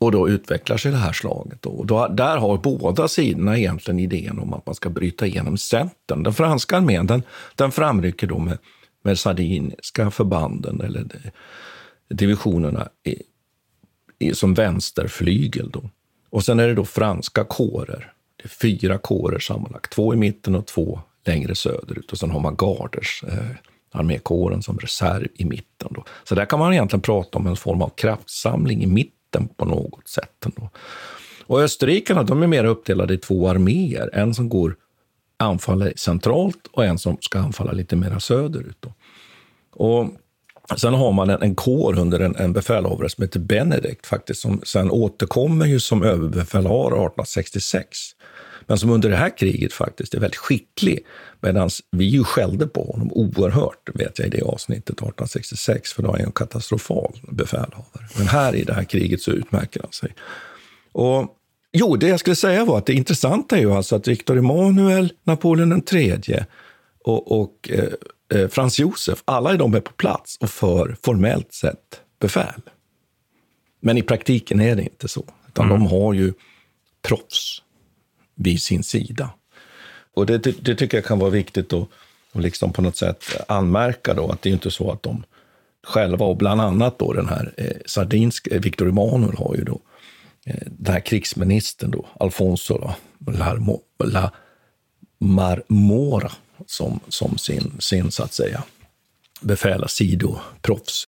[0.00, 1.62] Och då utvecklar sig det här slaget.
[1.62, 1.70] Då.
[1.70, 6.22] Och då, där har båda sidorna egentligen idén om att man ska bryta igenom centern.
[6.22, 7.22] Den franska armén den,
[7.54, 8.58] den framrycker då med,
[9.02, 11.06] med sardiniska förbanden eller
[12.08, 13.22] divisionerna i,
[14.18, 15.70] i, som vänsterflygel.
[15.70, 15.90] Då.
[16.30, 18.12] Och sen är det då franska kårer.
[18.36, 19.92] Det är fyra kårer sammanlagt.
[19.92, 22.12] Två i mitten och två längre söderut.
[22.12, 23.50] Och sen har man garders, eh,
[23.92, 25.88] armékåren som reserv i mitten.
[25.90, 26.04] Då.
[26.24, 30.08] Så där kan man egentligen prata om en form av kraftsamling i mitten på något
[30.08, 30.46] sätt.
[30.46, 30.70] Ändå.
[31.46, 34.10] Och österrikarna de är mer uppdelade i två arméer.
[34.12, 34.76] En som går
[35.36, 38.76] anfalla centralt och en som ska anfalla lite mer söderut.
[38.80, 38.92] Då.
[39.84, 40.08] Och
[40.76, 44.60] Sen har man en, en kår under en, en befälhavare som heter Benedikt, faktiskt, som
[44.64, 47.98] sen återkommer ju som överbefälhavare 1866.
[48.68, 51.06] Men som under det här kriget faktiskt är väldigt skicklig.
[51.40, 56.08] Medan vi ju skällde på honom oerhört, vet jag, i det avsnittet 1866, för då
[56.08, 58.08] är han en katastrofal befälhavare.
[58.16, 60.14] Men här i det här kriget så utmärker han sig.
[60.92, 61.34] Och
[61.72, 65.12] Jo, det jag skulle säga var att det intressanta är ju alltså att Viktor Emanuel,
[65.24, 66.44] Napoleon III
[67.04, 71.52] och, och eh, eh, Frans Josef, alla är de är på plats och för formellt
[71.52, 72.62] sett befäl.
[73.80, 76.32] Men i praktiken är det inte så, utan de har ju
[77.02, 77.62] proffs
[78.38, 79.30] vid sin sida.
[80.14, 81.88] Och det, det, det tycker jag kan vara viktigt att,
[82.32, 85.24] att liksom på något sätt anmärka då, att det är inte så att de
[85.86, 89.80] själva, och bland annat då den här eh, sardinska, eh, Victor Emanuel har ju då
[90.46, 92.94] eh, den här krigsministern då, Alfonso då,
[93.32, 94.32] Larmo, La
[95.18, 96.32] Marmora,
[96.66, 98.62] som, som sin, sin, så att säga,
[99.40, 101.04] befäla sidoproffs.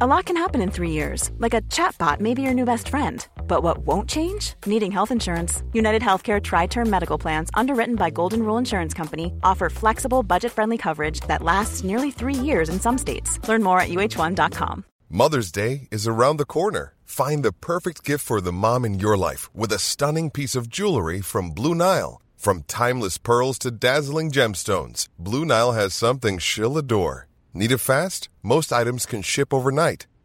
[0.00, 2.88] A lot can happen in three years, like a chatbot may be your new best
[2.88, 3.26] friend.
[3.48, 4.54] But what won't change?
[4.66, 5.62] Needing health insurance.
[5.72, 10.52] United Healthcare Tri Term Medical Plans, underwritten by Golden Rule Insurance Company, offer flexible, budget
[10.52, 13.40] friendly coverage that lasts nearly three years in some states.
[13.48, 14.84] Learn more at uh1.com.
[15.08, 16.94] Mother's Day is around the corner.
[17.04, 20.68] Find the perfect gift for the mom in your life with a stunning piece of
[20.68, 22.20] jewelry from Blue Nile.
[22.36, 27.28] From timeless pearls to dazzling gemstones, Blue Nile has something she'll adore.
[27.54, 28.28] Need it fast?
[28.42, 30.06] Most items can ship overnight.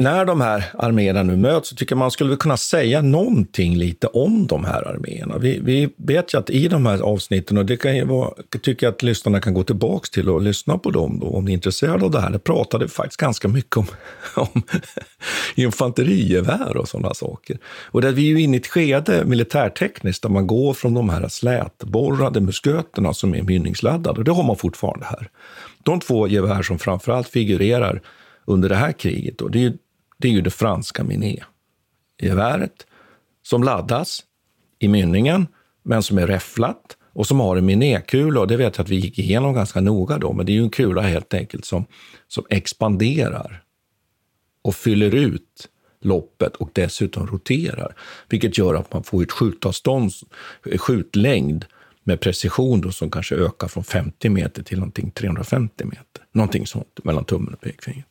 [0.00, 4.06] När de här arméerna nu möts så tycker jag man skulle kunna säga någonting lite
[4.06, 5.38] om de här arméerna.
[5.38, 8.30] Vi, vi vet ju att i de här avsnitten, och det kan ju vara,
[8.62, 11.52] tycker jag att lyssnarna kan gå tillbaka till och lyssna på dem då, om ni
[11.52, 12.30] är intresserade av det här.
[12.30, 13.86] Det pratade vi faktiskt ganska mycket om,
[14.34, 14.62] om
[15.54, 17.58] infanterigevär och sådana saker.
[17.84, 21.08] Och där vi är ju inne i ett skede militärtekniskt där man går från de
[21.08, 25.28] här slätborrade musköterna som är mynningsladdade, och det har man fortfarande här.
[25.82, 28.00] De två gevär som framförallt figurerar
[28.44, 29.72] under det här kriget, då, det är ju
[30.18, 32.86] det, är ju det franska Miné-geväret
[33.42, 34.22] som laddas
[34.78, 35.46] i mynningen,
[35.82, 38.40] men som är räfflat och som har en minékula.
[38.40, 40.62] Och det vet jag att vi gick igenom ganska noga då, men det är ju
[40.62, 41.86] en kula helt enkelt som,
[42.28, 43.62] som expanderar
[44.62, 45.68] och fyller ut
[46.00, 47.94] loppet och dessutom roterar,
[48.28, 50.12] vilket gör att man får ett skjutavstånd,
[50.78, 51.64] skjutlängd
[52.04, 56.24] med precision då, som kanske ökar från 50 meter till någonting 350 meter.
[56.32, 58.06] Någonting sånt mellan tummen och pekfingret.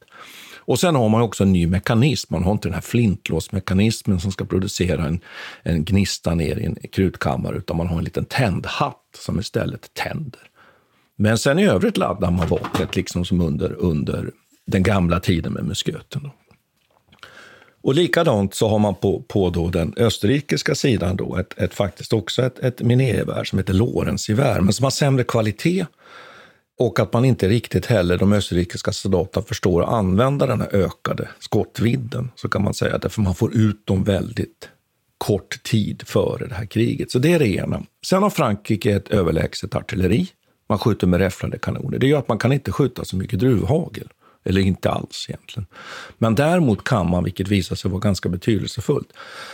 [0.67, 2.33] Och sen har man också en ny mekanism.
[2.33, 5.19] Man har inte den här flintlåsmekanismen som ska producera en,
[5.63, 10.41] en gnista ner i en krutkammare, utan man har en liten tändhatt som istället tänder.
[11.15, 14.31] Men sen i övrigt laddar man vapnet liksom som under, under
[14.65, 16.23] den gamla tiden med musköten.
[16.23, 16.31] Då.
[17.81, 22.13] Och likadant så har man på, på då den österrikiska sidan då ett, ett faktiskt
[22.13, 25.85] också ett, ett minérgevär som heter Lorenzgevär, men som har sämre kvalitet
[26.79, 31.29] och att man inte riktigt heller, de österrikiska soldaterna, förstår att använda den här ökade
[31.39, 34.69] skottvidden, så kan man säga, därför man får ut dem väldigt
[35.17, 37.11] kort tid före det här kriget.
[37.11, 37.83] Så det är det ena.
[38.05, 40.27] Sen har Frankrike ett överlägset artilleri.
[40.69, 41.99] Man skjuter med räfflade kanoner.
[41.99, 44.07] Det gör att man kan inte skjuta så mycket druvhagel.
[44.45, 45.67] Eller inte alls egentligen.
[46.17, 49.13] Men däremot kan man, vilket visar sig vara ganska betydelsefullt,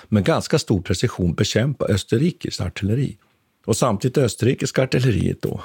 [0.10, 3.18] med ganska stor precision bekämpa österrikiskt artilleri.
[3.66, 5.62] Och samtidigt österrikiska artilleriet då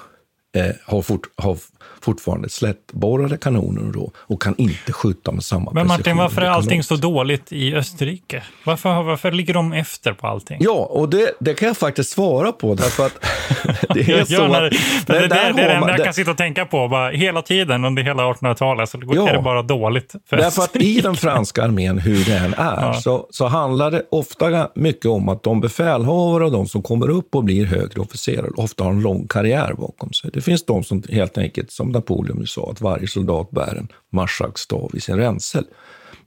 [0.56, 1.56] eh, har, fort, har
[2.00, 6.18] fortfarande slättborrade kanoner då, och kan inte skjuta med samma Men Martin, precision.
[6.18, 8.42] varför är allting så dåligt i Österrike?
[8.64, 10.56] Varför, varför ligger de efter på allting?
[10.60, 13.12] Ja, och det, det kan jag faktiskt svara på, därför att
[13.94, 14.52] det är så att...
[14.52, 16.88] det, det, det, det är det enda jag kan sitta och tänka på.
[16.88, 19.28] Bara, hela tiden under hela 1800-talet så Ja.
[19.28, 20.14] är det bara dåligt.
[20.30, 22.94] För Därför att i den franska armén, hur det än är, Ja.
[22.94, 27.34] så, så handlar det ofta mycket om att de befälhavare och de som kommer upp
[27.34, 30.30] och blir högre officerare ofta har en lång karriär bakom sig.
[30.32, 34.90] Det finns de som helt enkelt, som Napoleon sa, att varje soldat bär en marskalkstav
[34.94, 35.64] i sin ränsel.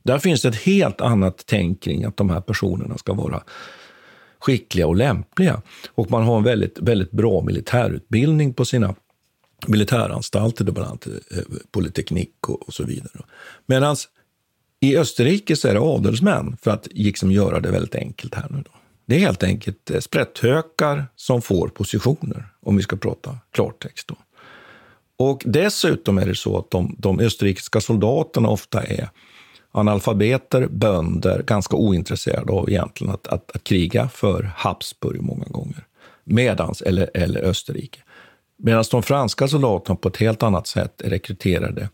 [0.03, 3.43] Där finns det ett helt annat tänk kring att de här personerna ska vara
[4.39, 5.61] skickliga och lämpliga.
[5.95, 8.95] Och man har en väldigt, väldigt bra militärutbildning på sina
[9.67, 13.23] militäranstalter, bland annat eh, Polyteknik och, och så vidare.
[13.65, 13.95] Medan
[14.79, 18.63] i Österrike så är det adelsmän, för att liksom göra det väldigt enkelt här nu.
[18.65, 18.71] Då.
[19.11, 24.07] Det är helt enkelt eh, sprätthökar som får positioner, om vi ska prata klartext.
[24.07, 24.15] Då.
[25.17, 29.09] Och dessutom är det så att de, de österrikiska soldaterna ofta är
[29.71, 35.85] analfabeter, bönder, ganska ointresserade av egentligen att, att, att kriga för Habsburg många gånger.
[36.23, 37.99] Medans, eller, eller Österrike.
[38.57, 41.89] Medan de franska soldaterna på ett helt annat sätt är rekryterade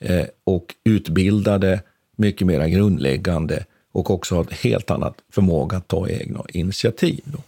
[0.00, 1.82] eh, och utbildade,
[2.16, 3.64] mycket mer grundläggande
[3.94, 7.20] och också har ett helt annat förmåga att ta egna initiativ.
[7.24, 7.38] Då.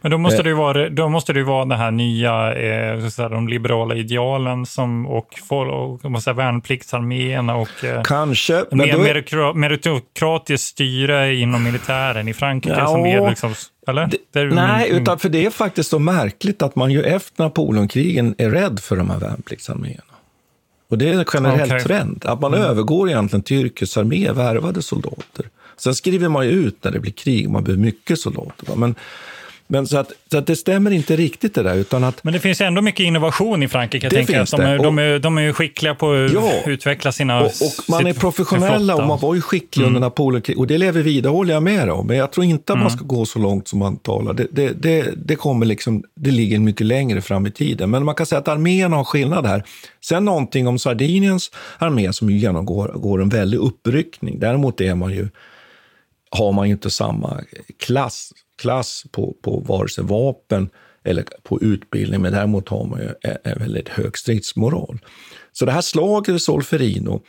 [0.00, 0.42] Men då måste, Eh.
[0.42, 4.66] det ju vara, då måste det vara den här nya, eh, så de liberala idealen
[4.66, 11.64] som, och, och säger, värnpliktsarméerna och eh, Kanske, men mer är- meritokra- meritokratiskt styre inom
[11.64, 13.54] militären i Frankrike Ja, som är liksom,
[13.86, 14.06] eller?
[14.06, 18.34] Det, Det nej, utan för det är faktiskt så märkligt att man ju efter Napoleonkrigen
[18.38, 20.02] är rädd för de här värnpliktsarméerna.
[20.90, 21.80] Och det är en generell Okej.
[21.80, 22.66] trend, att man Mm.
[22.66, 25.46] övergår egentligen till yrkesarmé, värvade soldater.
[25.80, 28.76] Sen skriver man ju ut när det blir krig, man behöver mycket soldater.
[28.76, 28.94] Men,
[29.66, 32.40] men så, att, så att det stämmer inte riktigt det där, utan att Men det
[32.40, 34.06] finns ändå mycket innovation i Frankrike.
[34.06, 36.32] Jag Det tänker finns att de, är, de, är, de är ju skickliga på att
[36.32, 36.52] Ja.
[36.66, 37.40] utveckla sina...
[37.40, 37.52] Och, och
[37.88, 39.02] man är sitt- professionella sin flotta.
[39.02, 40.58] och man var ju skicklig under Napoleonkriget.
[40.58, 42.06] Och det lever vidare, håller jag med om.
[42.06, 44.32] Men jag tror inte att man ska gå så långt som man talar.
[44.34, 47.90] Det, det, det, det, kommer liksom, det ligger mycket längre fram i tiden.
[47.90, 49.64] Men man kan säga att armén har skillnad här.
[50.04, 54.38] Sen någonting om Sardiniens armé som ju genomgår går en väldig uppryckning.
[54.40, 55.28] Däremot är man ju,
[56.30, 57.40] har man ju inte samma
[57.78, 60.70] klass, klass på, på vare sig vapen
[61.04, 64.98] eller på utbildning, men däremot har man ju en, väldigt hög stridsmoral.
[65.52, 67.22] Så det här slaget i Solferino,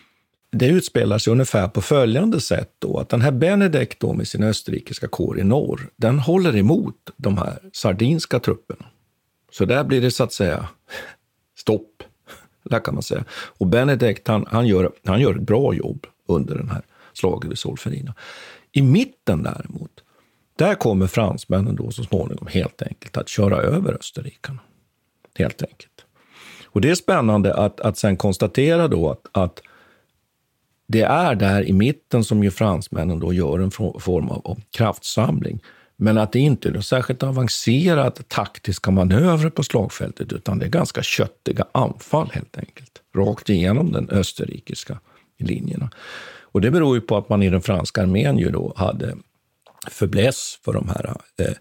[0.52, 4.44] det utspelar sig ungefär på följande sätt då, att den här Benedek då med sin
[4.44, 8.86] österrikiska kår i norr, den håller emot de här sardinska trupperna.
[9.52, 10.68] Så där blir det så att säga
[11.58, 12.04] stopp,
[12.64, 13.24] där kan man säga.
[13.32, 16.82] Och Benedek, han, han, gör, han gör ett bra jobb under den här
[17.14, 18.14] slaget vid Solferino.
[18.72, 20.04] I mitten däremot,
[20.56, 24.60] där kommer fransmännen då så småningom helt enkelt att köra över österrikarna.
[25.36, 26.06] Helt enkelt.
[26.66, 29.62] Och det är spännande att, att sen konstatera då att, att
[30.88, 35.60] det är där i mitten som ju fransmännen då gör en form av, av kraftsamling.
[35.96, 40.70] Men att det inte är något särskilt avancerat taktiska manövrer på slagfältet, utan det är
[40.70, 43.02] ganska köttiga anfall helt enkelt.
[43.16, 45.00] Rakt igenom den österrikiska
[45.38, 45.90] linjerna.
[46.52, 49.18] Och det beror ju på att man i den franska armén ju då hade
[49.92, 51.54] fäbless för de här eh,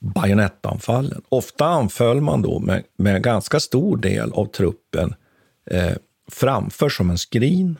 [0.00, 1.22] bajonettanfallen.
[1.28, 5.14] Ofta anföll man då med, med en ganska stor del av truppen
[5.70, 5.92] eh,
[6.30, 7.76] framför som en skrin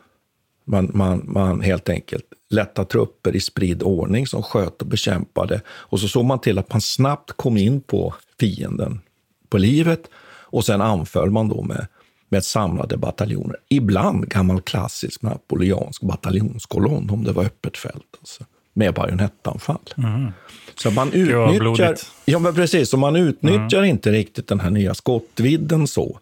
[0.65, 5.61] Man, man, man helt enkelt lätta trupper i spridd ordning som sköt och bekämpade.
[5.69, 9.01] Och så såg man till att man snabbt kom in på fienden
[9.49, 10.11] på livet
[10.53, 11.87] och sen anföll man då med,
[12.33, 13.57] med samlade bataljoner.
[13.69, 18.17] Ibland gammal klassisk napoleansk bataljonskolonn om det var öppet fält.
[18.21, 19.95] Alltså, med bajonettanfall.
[19.99, 20.33] Mm.
[20.75, 23.91] Så man utnyttjar, ja, men precis, och man utnyttjar mm.
[23.91, 26.19] inte riktigt den här nya skottvidden så.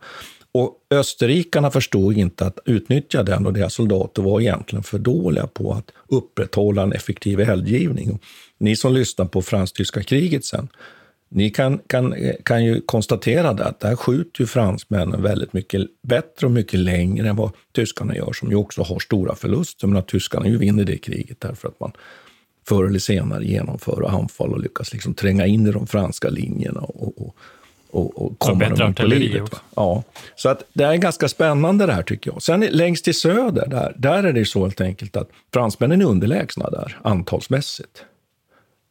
[0.52, 5.72] Och österrikarna förstod inte att utnyttja den och deras soldater var egentligen för dåliga på
[5.72, 8.18] att upprätthålla en effektiv eldgivning.
[8.58, 10.68] Ni som lyssnar på fransk-tyska kriget sen,
[11.31, 16.47] ni kan, kan, kan ju konstatera det, att där skjuter ju fransmännen väldigt mycket bättre
[16.47, 19.87] och mycket längre än vad tyskarna gör, som ju också har stora förluster.
[19.87, 21.93] Men att tyskarna ju vinner det kriget därför att man
[22.68, 26.81] förr eller senare genomför och anfall och lyckas liksom tränga in i de franska linjerna
[26.81, 27.37] och, och,
[27.91, 29.51] och, och komma dem in på livet.
[29.76, 30.03] Ja.
[30.37, 32.43] Så att det är ganska spännande det här tycker jag.
[32.43, 36.70] Sen längst till söder, där, där är det så helt enkelt att fransmännen är underlägsna
[36.70, 38.05] där, antalsmässigt.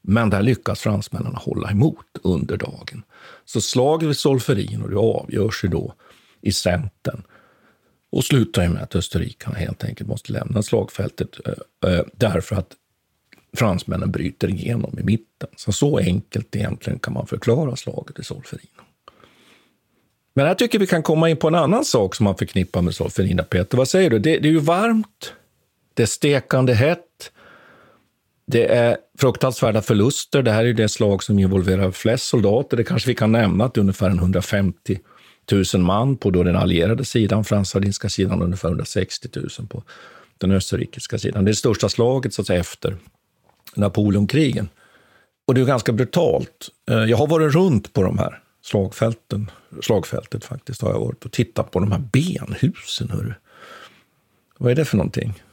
[0.01, 3.03] Men där lyckas fransmännen hålla emot under dagen.
[3.45, 5.93] Så slaget vid Solferino det avgörs ju då
[6.41, 7.23] i centern
[8.11, 12.75] och slutar med att österrikarna helt enkelt måste lämna slagfältet eh, eh, därför att
[13.53, 15.49] fransmännen bryter igenom i mitten.
[15.55, 18.81] Så, så enkelt egentligen kan man förklara slaget i Solferino.
[20.33, 22.95] Men här tycker vi kan komma in på en annan sak som man förknippar med
[22.95, 23.77] Solferino, Peter.
[23.77, 24.19] Vad säger du?
[24.19, 25.33] Det, det är ju varmt,
[25.93, 27.31] det är stekande hett,
[28.51, 30.43] det är fruktansvärda förluster.
[30.43, 32.77] Det här är det slag som involverar flest soldater.
[32.77, 34.99] Det kanske vi kan nämna att det är ungefär 150
[35.73, 39.83] 000 man på då den allierade sidan, fransk-sardinska sidan, och ungefär 160 000 på
[40.37, 41.45] den österrikiska sidan.
[41.45, 42.97] Det är det största slaget så att säga, efter
[43.75, 44.69] Napoleonkrigen.
[45.47, 46.69] Och det är ganska brutalt.
[46.89, 51.31] Eh, jag har varit runt på de här slagfälten, slagfältet faktiskt, har jag varit och
[51.31, 53.09] tittat på de här benhusen.
[53.09, 53.33] Hörru.
[54.57, 55.43] Vad är det för någonting?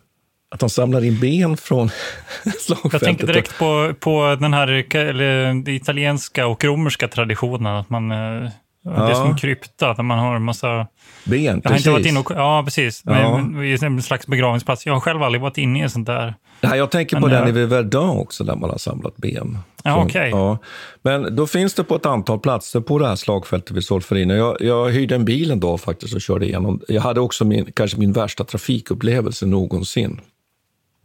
[0.48, 1.90] Att de samlar in ben från
[2.58, 2.92] slagfältet.
[2.92, 7.76] Jag tänker direkt på, på den här eller, italienska och romerska traditionen.
[7.76, 8.50] Att man, eh,
[8.82, 8.90] ja.
[8.90, 10.86] Det är som en krypta, där man har en massa...
[11.24, 11.78] Ben, jag har precis.
[11.78, 13.02] Inte varit inne och, ja, precis.
[13.04, 13.38] Ja.
[13.82, 14.86] En slags begravningsplats.
[14.86, 16.34] Jag har själv aldrig varit inne i en sånt där.
[16.60, 19.58] Nej, jag tänker på Men, den i Verdun också, där man har samlat ben.
[19.84, 20.30] Ja, okay.
[20.30, 20.58] ja.
[21.02, 24.34] Men då finns det på ett antal platser på det här slagfältet vid Solferino.
[24.34, 26.80] Jag, jag hyrde en bil en dag faktiskt och körde igenom.
[26.88, 30.20] Jag hade också min, kanske min värsta trafikupplevelse någonsin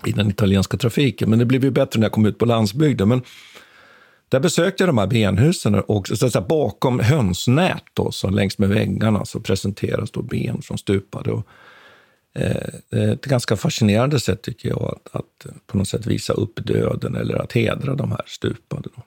[0.05, 1.29] i den italienska trafiken.
[1.29, 3.09] Men det blev ju bättre när jag kom ut på landsbygden.
[3.09, 3.21] Men
[4.29, 8.57] där besökte jag de här benhusen och så att säga, bakom hönsnät då, så längs
[8.57, 11.31] med väggarna så presenteras då ben från stupade.
[11.31, 11.47] Och,
[12.33, 12.55] eh,
[12.91, 17.15] eh, ett ganska fascinerande sätt tycker jag att, att, på något sätt visa upp döden
[17.15, 18.89] eller att hedra de här stupade.
[18.95, 19.03] Då.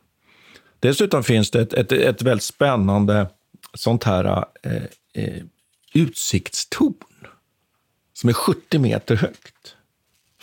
[0.81, 3.27] Dessutom finns det ett, ett, ett väldigt spännande
[3.75, 4.83] sånt här eh,
[5.13, 5.43] eh,
[5.95, 6.95] utsiktstorn
[8.13, 9.77] som är 70 meter högt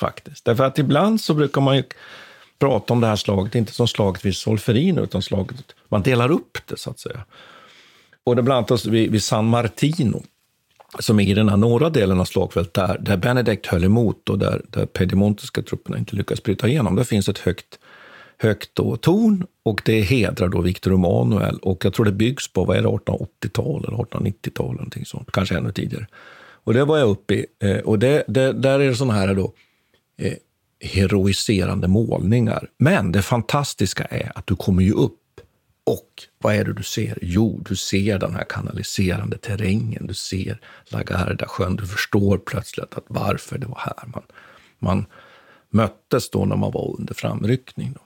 [0.01, 0.45] faktiskt.
[0.45, 1.83] Därför att ibland så brukar man ju
[2.59, 6.57] prata om det här slaget, inte som slaget vid Solferino, utan slaget, man delar upp
[6.65, 7.25] det så att säga.
[8.23, 10.23] Och det bland annat vid, vid San Martino,
[10.99, 14.39] som är i den här norra delen av slagfältet, där, där Benedict höll emot och
[14.39, 16.95] där, där pedimontiska trupperna inte lyckades bryta igenom.
[16.95, 17.79] Där finns ett högt,
[18.37, 21.57] högt då, torn och det hedrar då Victor Emanuel.
[21.61, 25.57] Och jag tror det byggs på, vad är det, 1880-tal eller 1890-tal, någonting sånt, kanske
[25.57, 26.07] ännu tidigare.
[26.63, 27.45] Och det var jag uppe i.
[27.59, 29.53] Eh, och det, det, där är det sådana här då,
[30.21, 30.33] eh,
[30.79, 32.69] heroiserande målningar.
[32.77, 35.17] Men det fantastiska är att du kommer ju upp
[35.83, 37.17] och vad är det du ser?
[37.21, 40.59] Jo, du ser den här kanaliserande terrängen, du ser
[40.89, 44.23] Lagarda-sjön, du förstår plötsligt att varför det var här man,
[44.79, 45.05] man
[45.69, 47.93] möttes då när man var under framryckning.
[47.93, 48.01] Då.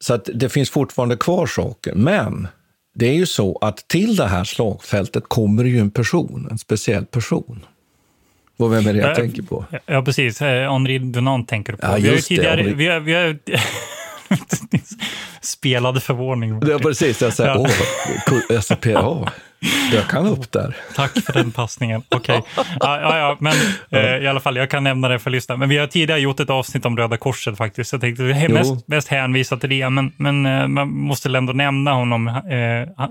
[0.00, 2.48] Så att det finns fortfarande kvar saker, men
[2.94, 7.06] det är ju så att till det här slagfältet kommer ju en person, en speciell
[7.06, 7.66] person.
[8.56, 9.64] Och vem är det jag ja, tänker på?
[9.86, 10.42] Ja, precis.
[10.42, 11.86] Eh, Henri Dunant tänker du på.
[11.86, 13.38] Ja, vi har ju tidigare, det, vi har, vi har
[15.40, 16.60] spelade förvåning.
[16.68, 17.22] Ja, precis.
[17.22, 17.66] Jag säger, ja.
[18.50, 19.32] åh, SPA.
[19.92, 20.76] Jag kan upp där.
[20.94, 22.02] Tack för den passningen.
[22.08, 22.38] Okej.
[22.38, 22.64] Okay.
[22.80, 23.54] Ja, ja, ja, men
[23.90, 25.58] eh, i alla fall, jag kan nämna det för lyssnarna.
[25.58, 27.92] Men vi har tidigare gjort ett avsnitt om Röda Korset faktiskt.
[27.92, 32.28] Jag tänkte mest, mest hänvisa till det, men, men eh, man måste ändå nämna honom.
[32.28, 33.06] Eh,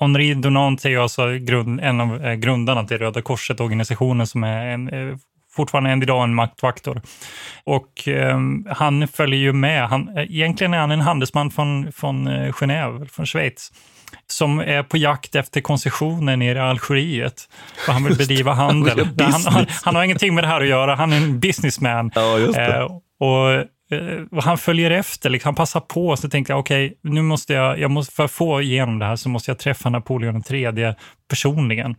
[0.00, 4.66] Henri Dunant är ju alltså grund, en av eh, grundarna till Röda Korset-organisationen som är
[4.66, 5.16] en, eh,
[5.52, 7.02] fortfarande än idag en maktfaktor.
[7.64, 8.38] Och eh,
[8.68, 9.88] han följer ju med.
[9.88, 13.72] Han, eh, egentligen är han en handelsman från, från Genève, från Schweiz
[14.26, 17.48] som är på jakt efter koncessioner nere i Algeriet.
[17.86, 19.08] Och han vill bedriva handel.
[19.18, 20.94] han, han, han, har ingenting med det här att göra.
[20.94, 22.10] Han är en businessman.
[22.14, 26.16] Ja, och Eh, han följer efter, liksom, han passar på.
[26.16, 29.06] Så tänkte jag, okej, okay, nu måste jag, jag måste, för att få igenom det
[29.06, 30.94] här så måste jag träffa Napoleon III
[31.28, 31.94] personligen.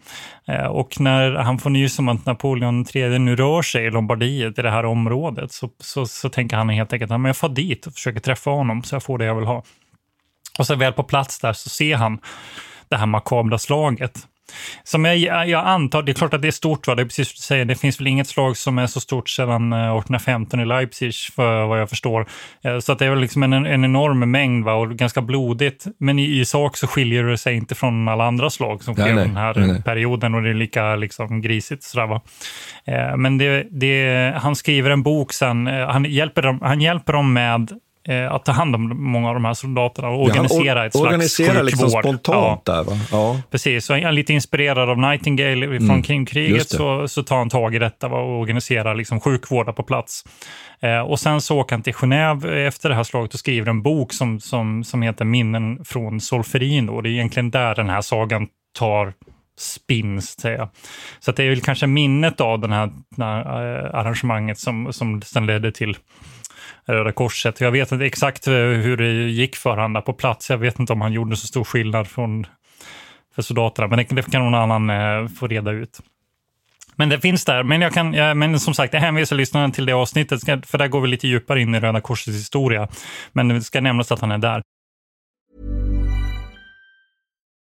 [0.48, 4.60] Eh, och när han får nys om att Napoleon III nu rör sig i Lombardiet,
[4.60, 7.88] i det här området, så, så, så tänker han helt enkelt att jag får dit
[7.88, 9.64] och försöker träffa honom så jag får det jag vill ha.
[10.60, 12.20] Och så väl på plats där så ser han
[12.90, 14.28] det här makabra slaget.
[14.84, 15.18] Som jag,
[15.50, 16.96] jag antar, det är klart att det är stort, va?
[16.96, 19.30] det är precis som du säger, det finns väl inget slag som är så stort
[19.30, 22.28] sedan 1815 eh, i Leipzig, för vad jag förstår.
[22.64, 24.74] Eh, så att det är väl liksom en, en enorm mängd va?
[24.74, 25.86] och ganska blodigt.
[26.00, 29.16] Men i, i sak så skiljer det sig inte från alla andra slag som sker
[29.16, 29.84] den här nej, nej.
[29.84, 31.84] perioden och det är lika liksom, grisigt.
[31.84, 32.22] Sådär, va?
[32.86, 37.34] Eh, men det, det, han skriver en bok sen, han hjälper dem, han hjälper dem
[37.34, 37.72] med
[38.08, 41.62] eh, att ta hand om många av de här soldaterna och organisera ett slags organisera
[41.62, 42.74] liksom spontant ja.
[42.74, 43.00] där va?
[43.12, 43.42] Ja.
[43.52, 46.04] Precis, så är han lite inspirerad av Nightingale från mm.
[46.04, 50.24] Krimkriget så, så tar han tag i detta va, och organiserar liksom sjukvård på plats.
[50.82, 53.82] Eh, och sen så åker han till Genève efter det här slaget och skriver en
[53.82, 56.92] bok som, som, som heter Minnen från Solferino.
[56.92, 58.48] Och det är egentligen där den här sagan
[58.80, 59.14] tar
[59.60, 60.70] spins, säga.
[61.20, 65.22] Så det är väl kanske minnet av den här, den här äh, arrangemanget som, som
[65.22, 65.98] sen ledde till
[66.88, 67.62] Röda Korset.
[67.62, 70.50] Jag vet inte exakt eh, hur det gick för honom på plats.
[70.50, 72.46] Jag vet inte om han gjorde så stor skillnad från,
[73.36, 76.00] för soldaterna, men det, det kan någon annan eh, få reda ut.
[76.96, 77.64] Men det finns där.
[77.64, 80.88] Men, jag kan, ja, men som sagt, jag hänvisar lyssnaren till det avsnittet, för där
[80.88, 82.88] går vi lite djupare in i Röda Korsets historia.
[83.32, 84.62] Men det ska nämnas att han är där.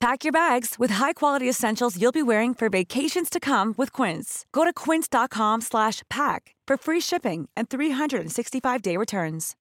[0.00, 4.46] Pack your bags with high-quality essentials you'll be wearing for vacations to come with Quince.
[4.52, 9.56] Go to quince.com slash pack for free shipping and 365-day returns.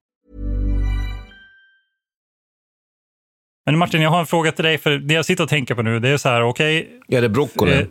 [3.66, 5.82] Men Martin, jag har en fråga till dig, för det jag sitter och tänker på
[5.82, 6.82] nu, det är så här, okej...
[6.82, 7.72] Okay, är det broccoli?
[7.72, 7.88] Eh,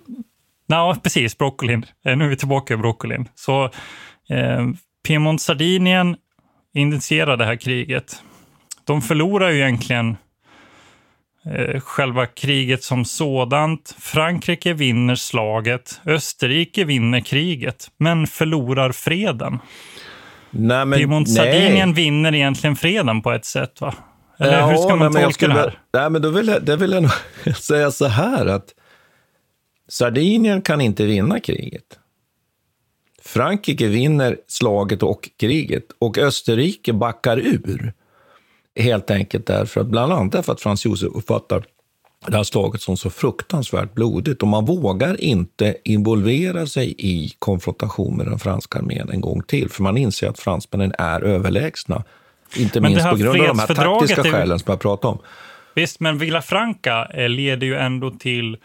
[0.66, 1.86] ja, precis, broccolin.
[2.05, 3.28] Eh, nu är vi tillbaka i broccolin.
[3.34, 3.64] Så
[4.28, 4.66] eh,
[5.09, 6.16] Piemont-Sardinien
[6.74, 8.22] initierade det här kriget.
[8.84, 10.16] De förlorar ju egentligen
[11.80, 13.97] själva kriget som sådant.
[13.99, 19.59] Frankrike vinner slaget, Österrike vinner kriget, men förlorar freden.
[20.51, 23.94] Nej, men, Piemont-Sardinien vinner egentligen freden på ett sätt, va?
[24.38, 25.78] Eller ja, hur ska man tolka skulle, det här?
[25.92, 27.12] Nej, men då vill jag, det vill jag nog
[27.57, 28.74] säga så här att
[29.88, 31.99] Sardinien kan inte vinna kriget.
[33.22, 37.92] Frankrike vinner slaget och kriget och Österrike backar ur.
[38.77, 41.64] Helt enkelt därför att, bland annat därför att Frans Josef uppfattar
[42.27, 48.16] det här slaget som så fruktansvärt blodigt och man vågar inte involvera sig i konfrontation
[48.16, 52.05] med den franska armén en gång till, för man inser att fransmännen är överlägsna.
[52.57, 55.18] Inte men minst på grund av de här taktiska skälen som jag pratade om.
[55.74, 58.57] Visst, men Villafranca eh, leder ju ändå till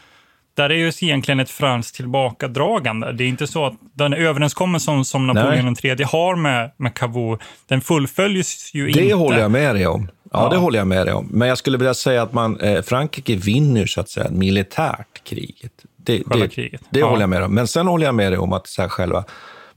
[0.53, 3.11] där är ju egentligen ett franskt tillbakadragande.
[3.13, 7.81] Det är inte så att den överenskommelsen som Napoleon III har med, med Cavour, den
[7.81, 9.01] fullföljs ju det inte.
[9.03, 10.07] Det håller jag med dig om.
[10.33, 11.27] Ja, ja, det håller jag med dig om.
[11.31, 15.71] Men jag skulle vilja säga att man, eh, Frankrike vinner så att säga militärt kriget.
[15.97, 16.81] Det, själva det, kriget.
[16.89, 17.09] det ja.
[17.09, 17.55] håller jag med om.
[17.55, 19.23] Men sen håller jag med dig om att så här, själva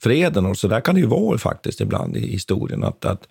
[0.02, 3.28] freden, och så där kan det ju vara faktiskt ibland i historien, att, att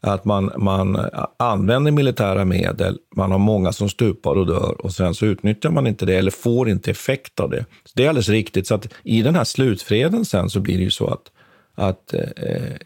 [0.00, 5.14] att man, man använder militära medel, man har många som stupar och dör och sen
[5.14, 7.64] så utnyttjar man inte det eller får inte effekt av det.
[7.84, 8.66] Så det är alldeles riktigt.
[8.66, 11.30] Så att i den här slutfreden sen så blir det ju så att,
[11.74, 12.76] att eh,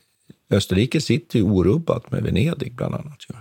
[0.50, 3.18] Österrike sitter ju orubbat med Venedig bland annat.
[3.28, 3.34] Ja.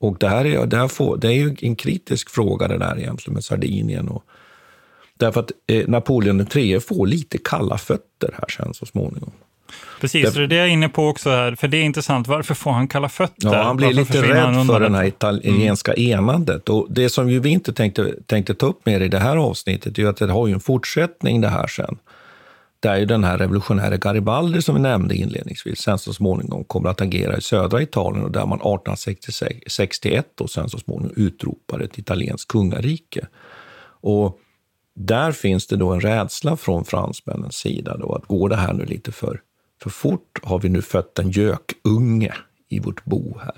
[0.00, 2.98] Och det här är, det, här får, det är ju en kritisk fråga det där
[2.98, 4.24] egentligen med Sardinien och
[5.20, 9.32] Därför att eh, Napoleon III får lite kalla fötter här sen så småningom.
[10.00, 12.28] Precis, det, det är jag inne på också här, för det är intressant.
[12.28, 13.48] Varför får han kalla fötter?
[13.48, 14.96] Ja, han blir Varför lite han rädd för det det?
[14.96, 16.68] här italienska enandet.
[16.68, 19.98] Och det som ju vi inte tänkte, tänkte ta upp mer i det här avsnittet
[19.98, 21.98] är att det har ju en fortsättning det här sen.
[22.80, 27.00] Där ju den här revolutionäre Garibaldi som vi nämnde inledningsvis sen så småningom kommer att
[27.00, 32.48] agera i södra Italien och där man 1861 och sen så småningom utropar ett italienskt
[32.48, 33.26] kungarike.
[34.02, 34.38] Och
[34.94, 38.84] där finns det då en rädsla från fransmännens sida då att går det här nu
[38.84, 39.40] lite för,
[39.82, 42.34] för fort har vi nu fött en gökunge
[42.68, 43.54] i vårt bo här.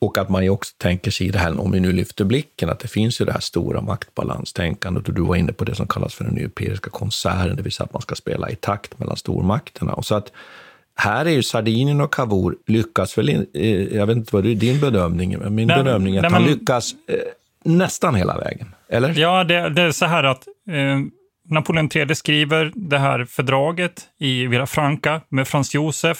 [0.00, 2.78] Och att man ju också tänker sig det här, om vi nu lyfter blicken, att
[2.80, 6.14] det finns ju det här stora maktbalanstänkandet och du var inne på det som kallas
[6.14, 9.92] för den europeiska konserten, det vill säga att man ska spela i takt mellan stormakterna.
[9.92, 10.32] Och så att
[10.96, 14.50] här är ju Sardinien och Cavour lyckas väl, in, eh, jag vet inte vad det
[14.50, 17.16] är din bedömning, men min Nej, bedömning är att nej, han men- lyckas eh,
[17.64, 18.74] nästan hela vägen.
[18.88, 19.18] Eller?
[19.18, 21.00] Ja, det, det är så här att eh,
[21.48, 26.18] Napoleon III skriver det här fördraget i Villafranca med Frans Josef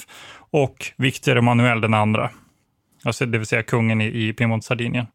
[0.50, 2.30] och Victor Emanuel den andra.
[3.04, 5.06] Alltså det vill säga kungen i, i Piemont Sardinien.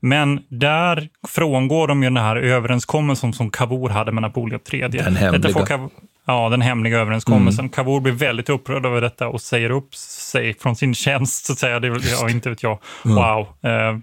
[0.00, 4.80] Men där frångår de ju den här överenskommelsen som Cavour hade med Napoleon III.
[4.88, 5.88] Den hemliga.
[6.26, 7.68] Ja, den hemliga överenskommelsen.
[7.68, 11.58] Cavour blir väldigt upprörd över detta och säger upp sig från sin tjänst, så att
[11.58, 11.80] säga.
[11.80, 12.78] Det ja, inte vet jag.
[13.04, 13.46] Wow.
[13.62, 13.98] Eh,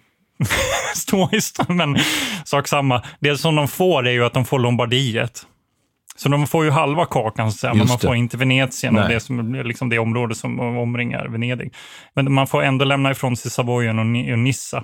[0.96, 1.98] stoiskt, men
[2.46, 3.04] sak samma.
[3.20, 5.48] Det som de får är ju att de får Lombardiet.
[6.16, 9.56] Så de får ju halva kakan, så men man får inte Venetien och det, som,
[9.56, 11.74] liksom det område som omringar Venedig.
[12.16, 14.84] Men man får ändå lämna ifrån sig Savoyen och, Ni- och Nissa.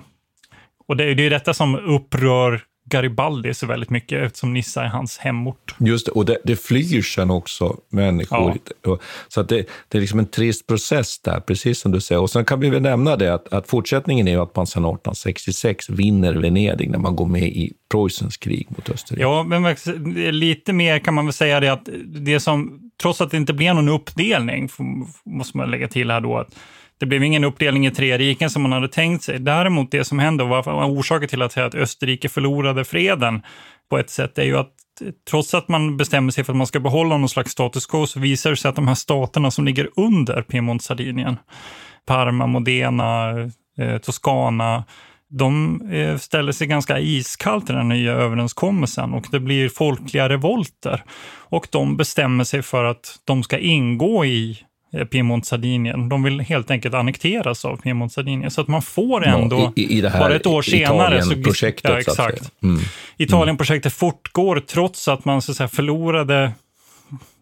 [0.88, 5.18] Och det är är detta som upprör Garibaldi så väldigt mycket, eftersom Nissa är hans
[5.18, 5.74] hemort.
[5.78, 8.56] Just det, och det, det flyr sen också människor.
[8.86, 12.20] Och- Så att det, det är liksom en trist process där, precis som du säger.
[12.20, 15.90] Och sen kan vi väl nämna det att, att fortsättningen är att man sedan 1866
[15.90, 19.22] vinner Venedig när man går med i Preussens krig mot Österrike.
[19.22, 19.76] Ja, men
[20.38, 23.74] lite mer kan man väl säga det att det som, trots att det inte blev
[23.74, 24.68] någon uppdelning,
[25.24, 26.54] måste man lägga till här då, att
[27.00, 29.38] det blev ingen uppdelning i tre riken som man hade tänkt sig.
[29.38, 33.42] Däremot det som hände och var orsaken till att, säga att Österrike förlorade freden
[33.90, 34.72] på ett sätt är ju att
[35.30, 38.20] trots att man bestämmer sig för att man ska behålla någon slags status quo så
[38.20, 41.36] visar det sig att de här staterna som ligger under Piemont Sardinien,
[42.06, 43.30] Parma, Modena,
[43.78, 44.84] eh, Toscana,
[45.30, 51.04] de eh, ställer sig ganska iskallt till den nya överenskommelsen och det blir folkliga revolter.
[51.36, 54.58] Och de bestämmer sig för att de ska ingå i
[55.10, 56.08] Piemont Sardinien.
[56.08, 58.50] De vill helt enkelt annekteras av Piemont Sardinien.
[58.50, 61.22] Så att man får ändå, i, i här bara ett år senare...
[61.22, 62.52] så- Italienprojektet, ja, exakt.
[62.62, 62.80] Mm.
[63.16, 66.52] Italienprojektet fortgår trots att man så att säga, förlorade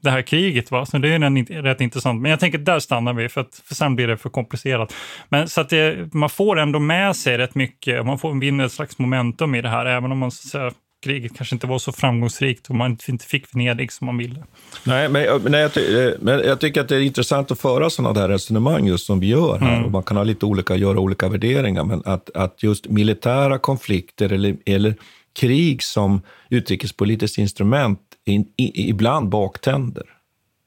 [0.00, 0.70] det här kriget.
[0.70, 0.86] Va?
[0.86, 2.22] Så det är en, rätt intressant.
[2.22, 4.94] Men jag tänker där stannar vi, för, att, för sen blir det för komplicerat.
[5.28, 8.72] Men så att det, man får ändå med sig rätt mycket, man får vinna ett
[8.72, 10.72] slags momentum i det här, även om man så att säga,
[11.02, 14.44] kriget kanske inte var så framgångsrikt och man inte fick Venedig som man ville.
[14.84, 18.20] Nej, men, men, jag, eh, men jag tycker att det är intressant att föra sådana
[18.20, 19.72] där resonemang just som vi gör här.
[19.72, 19.84] Mm.
[19.84, 24.32] Och man kan ha lite olika, göra olika värderingar, men att, att just militära konflikter
[24.32, 24.94] eller, eller
[25.40, 26.20] krig som
[26.50, 30.04] utrikespolitiskt instrument in, i, ibland baktänder.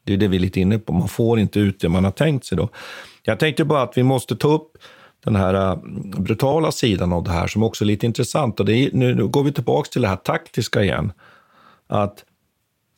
[0.05, 0.93] Det är det vi är lite inne på.
[0.93, 2.57] Man får inte ut det man har tänkt sig.
[2.57, 2.69] Då.
[3.23, 4.71] Jag tänkte bara att vi måste ta upp
[5.23, 5.75] den här äh,
[6.21, 8.59] brutala sidan av det här som också är lite intressant.
[8.59, 11.11] Och det är, nu, nu går vi tillbaka till det här taktiska igen.
[11.87, 12.23] Att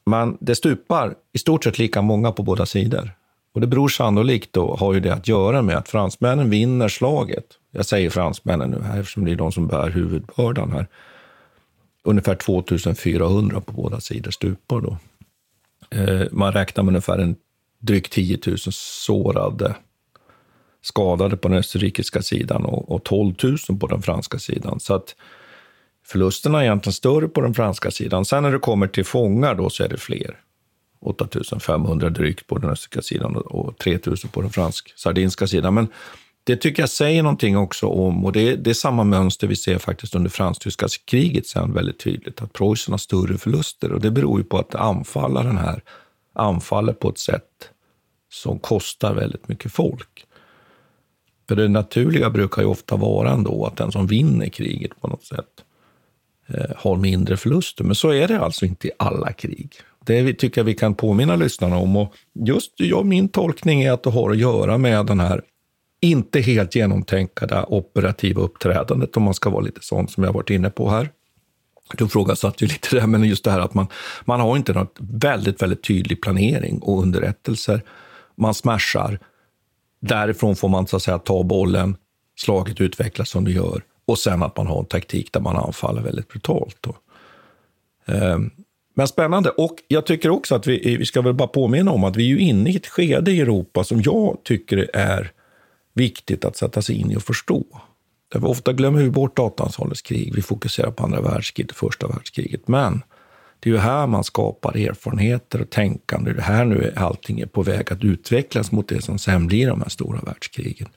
[0.05, 3.11] man, det stupar i stort sett lika många på båda sidor.
[3.53, 7.45] Och det beror sannolikt då, har ju det att göra med att fransmännen vinner slaget.
[7.71, 10.87] Jag säger fransmännen nu här eftersom det är de som bär huvudbördan här.
[12.03, 14.97] Ungefär 2400 på båda sidor stupar då.
[15.89, 17.35] Eh, man räknar med ungefär en
[17.79, 19.75] drygt 10 000 sårade,
[20.83, 23.35] skadade på den österrikiska sidan och, och 12
[23.69, 24.79] 000 på den franska sidan.
[24.79, 25.15] Så att
[26.05, 28.25] förlusterna är egentligen större på den franska sidan.
[28.25, 30.39] Sen när det kommer till fångar då så är det fler.
[30.99, 35.73] 8500 drygt på den österrikiska sidan och 3000 på den fransk-sardinska sidan.
[35.73, 35.87] Men
[36.43, 39.77] det tycker jag säger någonting också om, och det, det är samma mönster vi ser
[39.77, 44.39] faktiskt under fransk-tyska kriget sen väldigt tydligt, att Preussen har större förluster och det beror
[44.39, 45.81] ju på att anfallaren här
[46.33, 47.69] anfaller på ett sätt
[48.29, 50.25] som kostar väldigt mycket folk.
[51.47, 55.23] För det naturliga brukar ju ofta vara ändå att den som vinner kriget på något
[55.23, 55.45] sätt
[56.47, 57.83] eh, har mindre förluster.
[57.83, 59.73] Men så är det alltså inte i alla krig.
[60.05, 61.95] Det vi- tycker jag vi kan påminna lyssnarna om.
[61.95, 65.41] Och just ja, min tolkning är att det har att göra med den här
[66.01, 70.69] inte helt genomtänkta operativa uppträdandet, om man ska vara lite sån som jag varit inne
[70.69, 71.09] på här.
[71.97, 73.87] Du ifrågasatte ju lite det, men just det här att man,
[74.25, 77.81] man har inte något väldigt, väldigt tydlig planering och underrättelser.
[78.35, 79.19] Man smashar.
[80.05, 81.97] Därifrån får man så att säga ta bollen,
[82.35, 86.01] slaget utvecklas som det gör och sen att man har en taktik där man anfaller
[86.01, 86.77] väldigt brutalt.
[86.81, 86.95] Då.
[88.05, 88.51] Ehm,
[88.95, 89.49] Men spännande.
[89.49, 92.27] Och jag tycker också att vi, vi ska väl bara påminna om att vi är
[92.27, 95.31] ju inne i ett skede i Europa som jag tycker är
[95.93, 97.63] viktigt att sätta sig in i och förstå.
[98.31, 100.35] Därför ofta glömmer vi bort 1800-talets krig.
[100.35, 102.67] Vi fokuserar på andra världskriget, första världskriget.
[102.67, 103.01] Men
[103.63, 106.33] det är ju här man skapar erfarenheter och tänkande.
[106.33, 109.67] Det är här nu allting är på väg att utvecklas mot det som sen blir
[109.67, 110.87] de här stora världskrigen.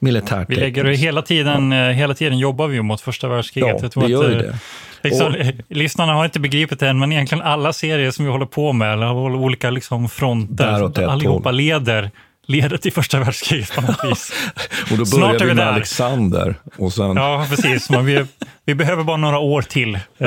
[0.00, 0.50] Militärt.
[0.50, 1.90] Vi lägger hela tiden, ja.
[1.90, 3.68] hela tiden jobbar vi mot första världskriget.
[3.68, 4.58] Ja, jag tror vi gör att, det.
[5.02, 8.46] Liksom, och, lyssnarna har inte begripit det än, men egentligen alla serier som vi håller
[8.46, 12.10] på med, eller olika liksom fronter, allihopa leder
[12.48, 14.32] leder till första världskriget på något vis.
[14.90, 16.54] och då börjar vi, vi med Alexander.
[16.76, 17.16] Och sen...
[17.16, 17.90] Ja, precis.
[17.90, 18.26] Men vi,
[18.64, 19.98] vi behöver bara några år till.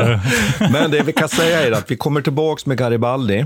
[0.72, 3.46] Men det vi kan säga är att vi kommer tillbaka med Garibaldi,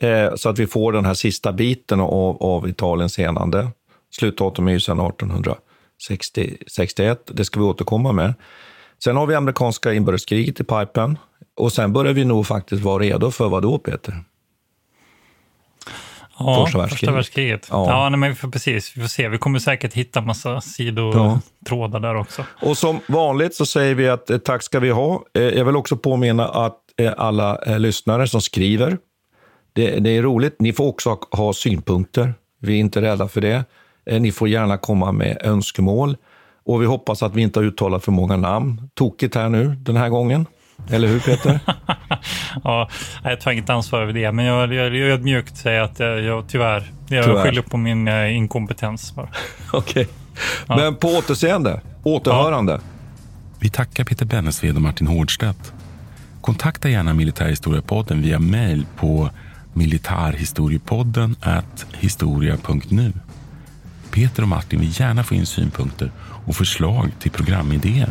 [0.00, 3.68] eh, så att vi får den här sista biten av, av Italiens enande.
[4.10, 7.20] Slutdatum är ju sedan 1861.
[7.26, 8.34] Det ska vi återkomma med.
[9.04, 11.18] Sen har vi amerikanska inbördeskriget i pipen.
[11.56, 14.24] Och sen börjar vi nog faktiskt vara redo för vad då, Peter?
[16.38, 17.00] Ja, första världskriget.
[17.00, 17.68] Första världskriget.
[17.70, 18.96] Ja, ja nej, men vi får, precis.
[18.96, 19.28] Vi får se.
[19.28, 21.40] Vi kommer säkert hitta massa sidotrådar
[21.92, 21.98] ja.
[21.98, 22.44] där också.
[22.62, 25.24] Och som vanligt så säger vi att eh, tack ska vi ha.
[25.34, 28.98] Eh, jag vill också påminna att eh, alla lyssnare som skriver,
[29.72, 30.56] det, det, är roligt.
[30.58, 32.34] Ni får också ha, ha synpunkter.
[32.60, 33.64] Vi är inte rädda för det.
[34.20, 36.16] Ni får gärna komma med önskemål.
[36.64, 38.90] Och vi hoppas att vi inte har uttalat för många namn.
[38.94, 40.46] Tokigt här nu den här gången.
[40.90, 41.60] Eller hur Peter?
[42.64, 42.88] ja,
[43.24, 46.48] jag tar inget ansvar över det, men jag, jag, jag ödmjukt säger att jag, jag
[46.48, 47.42] tyvärr, jag tyvärr.
[47.42, 49.14] skyller på min uh, inkompetens.
[49.16, 49.32] Okej.
[49.72, 50.06] Okay.
[50.66, 50.76] Ja.
[50.76, 52.72] Men på återseende, återhörande.
[52.72, 52.78] Ja.
[53.58, 55.72] Vi tackar Peter Bennesved och Martin Hårdstedt.
[56.40, 59.30] Kontakta gärna Militärhistoriepodden via mejl på
[59.72, 61.36] militarhistoriepodden
[61.92, 63.12] historia.nu.
[64.10, 66.10] Peter och Martin vill gärna få in synpunkter
[66.46, 68.10] och förslag till programidéer.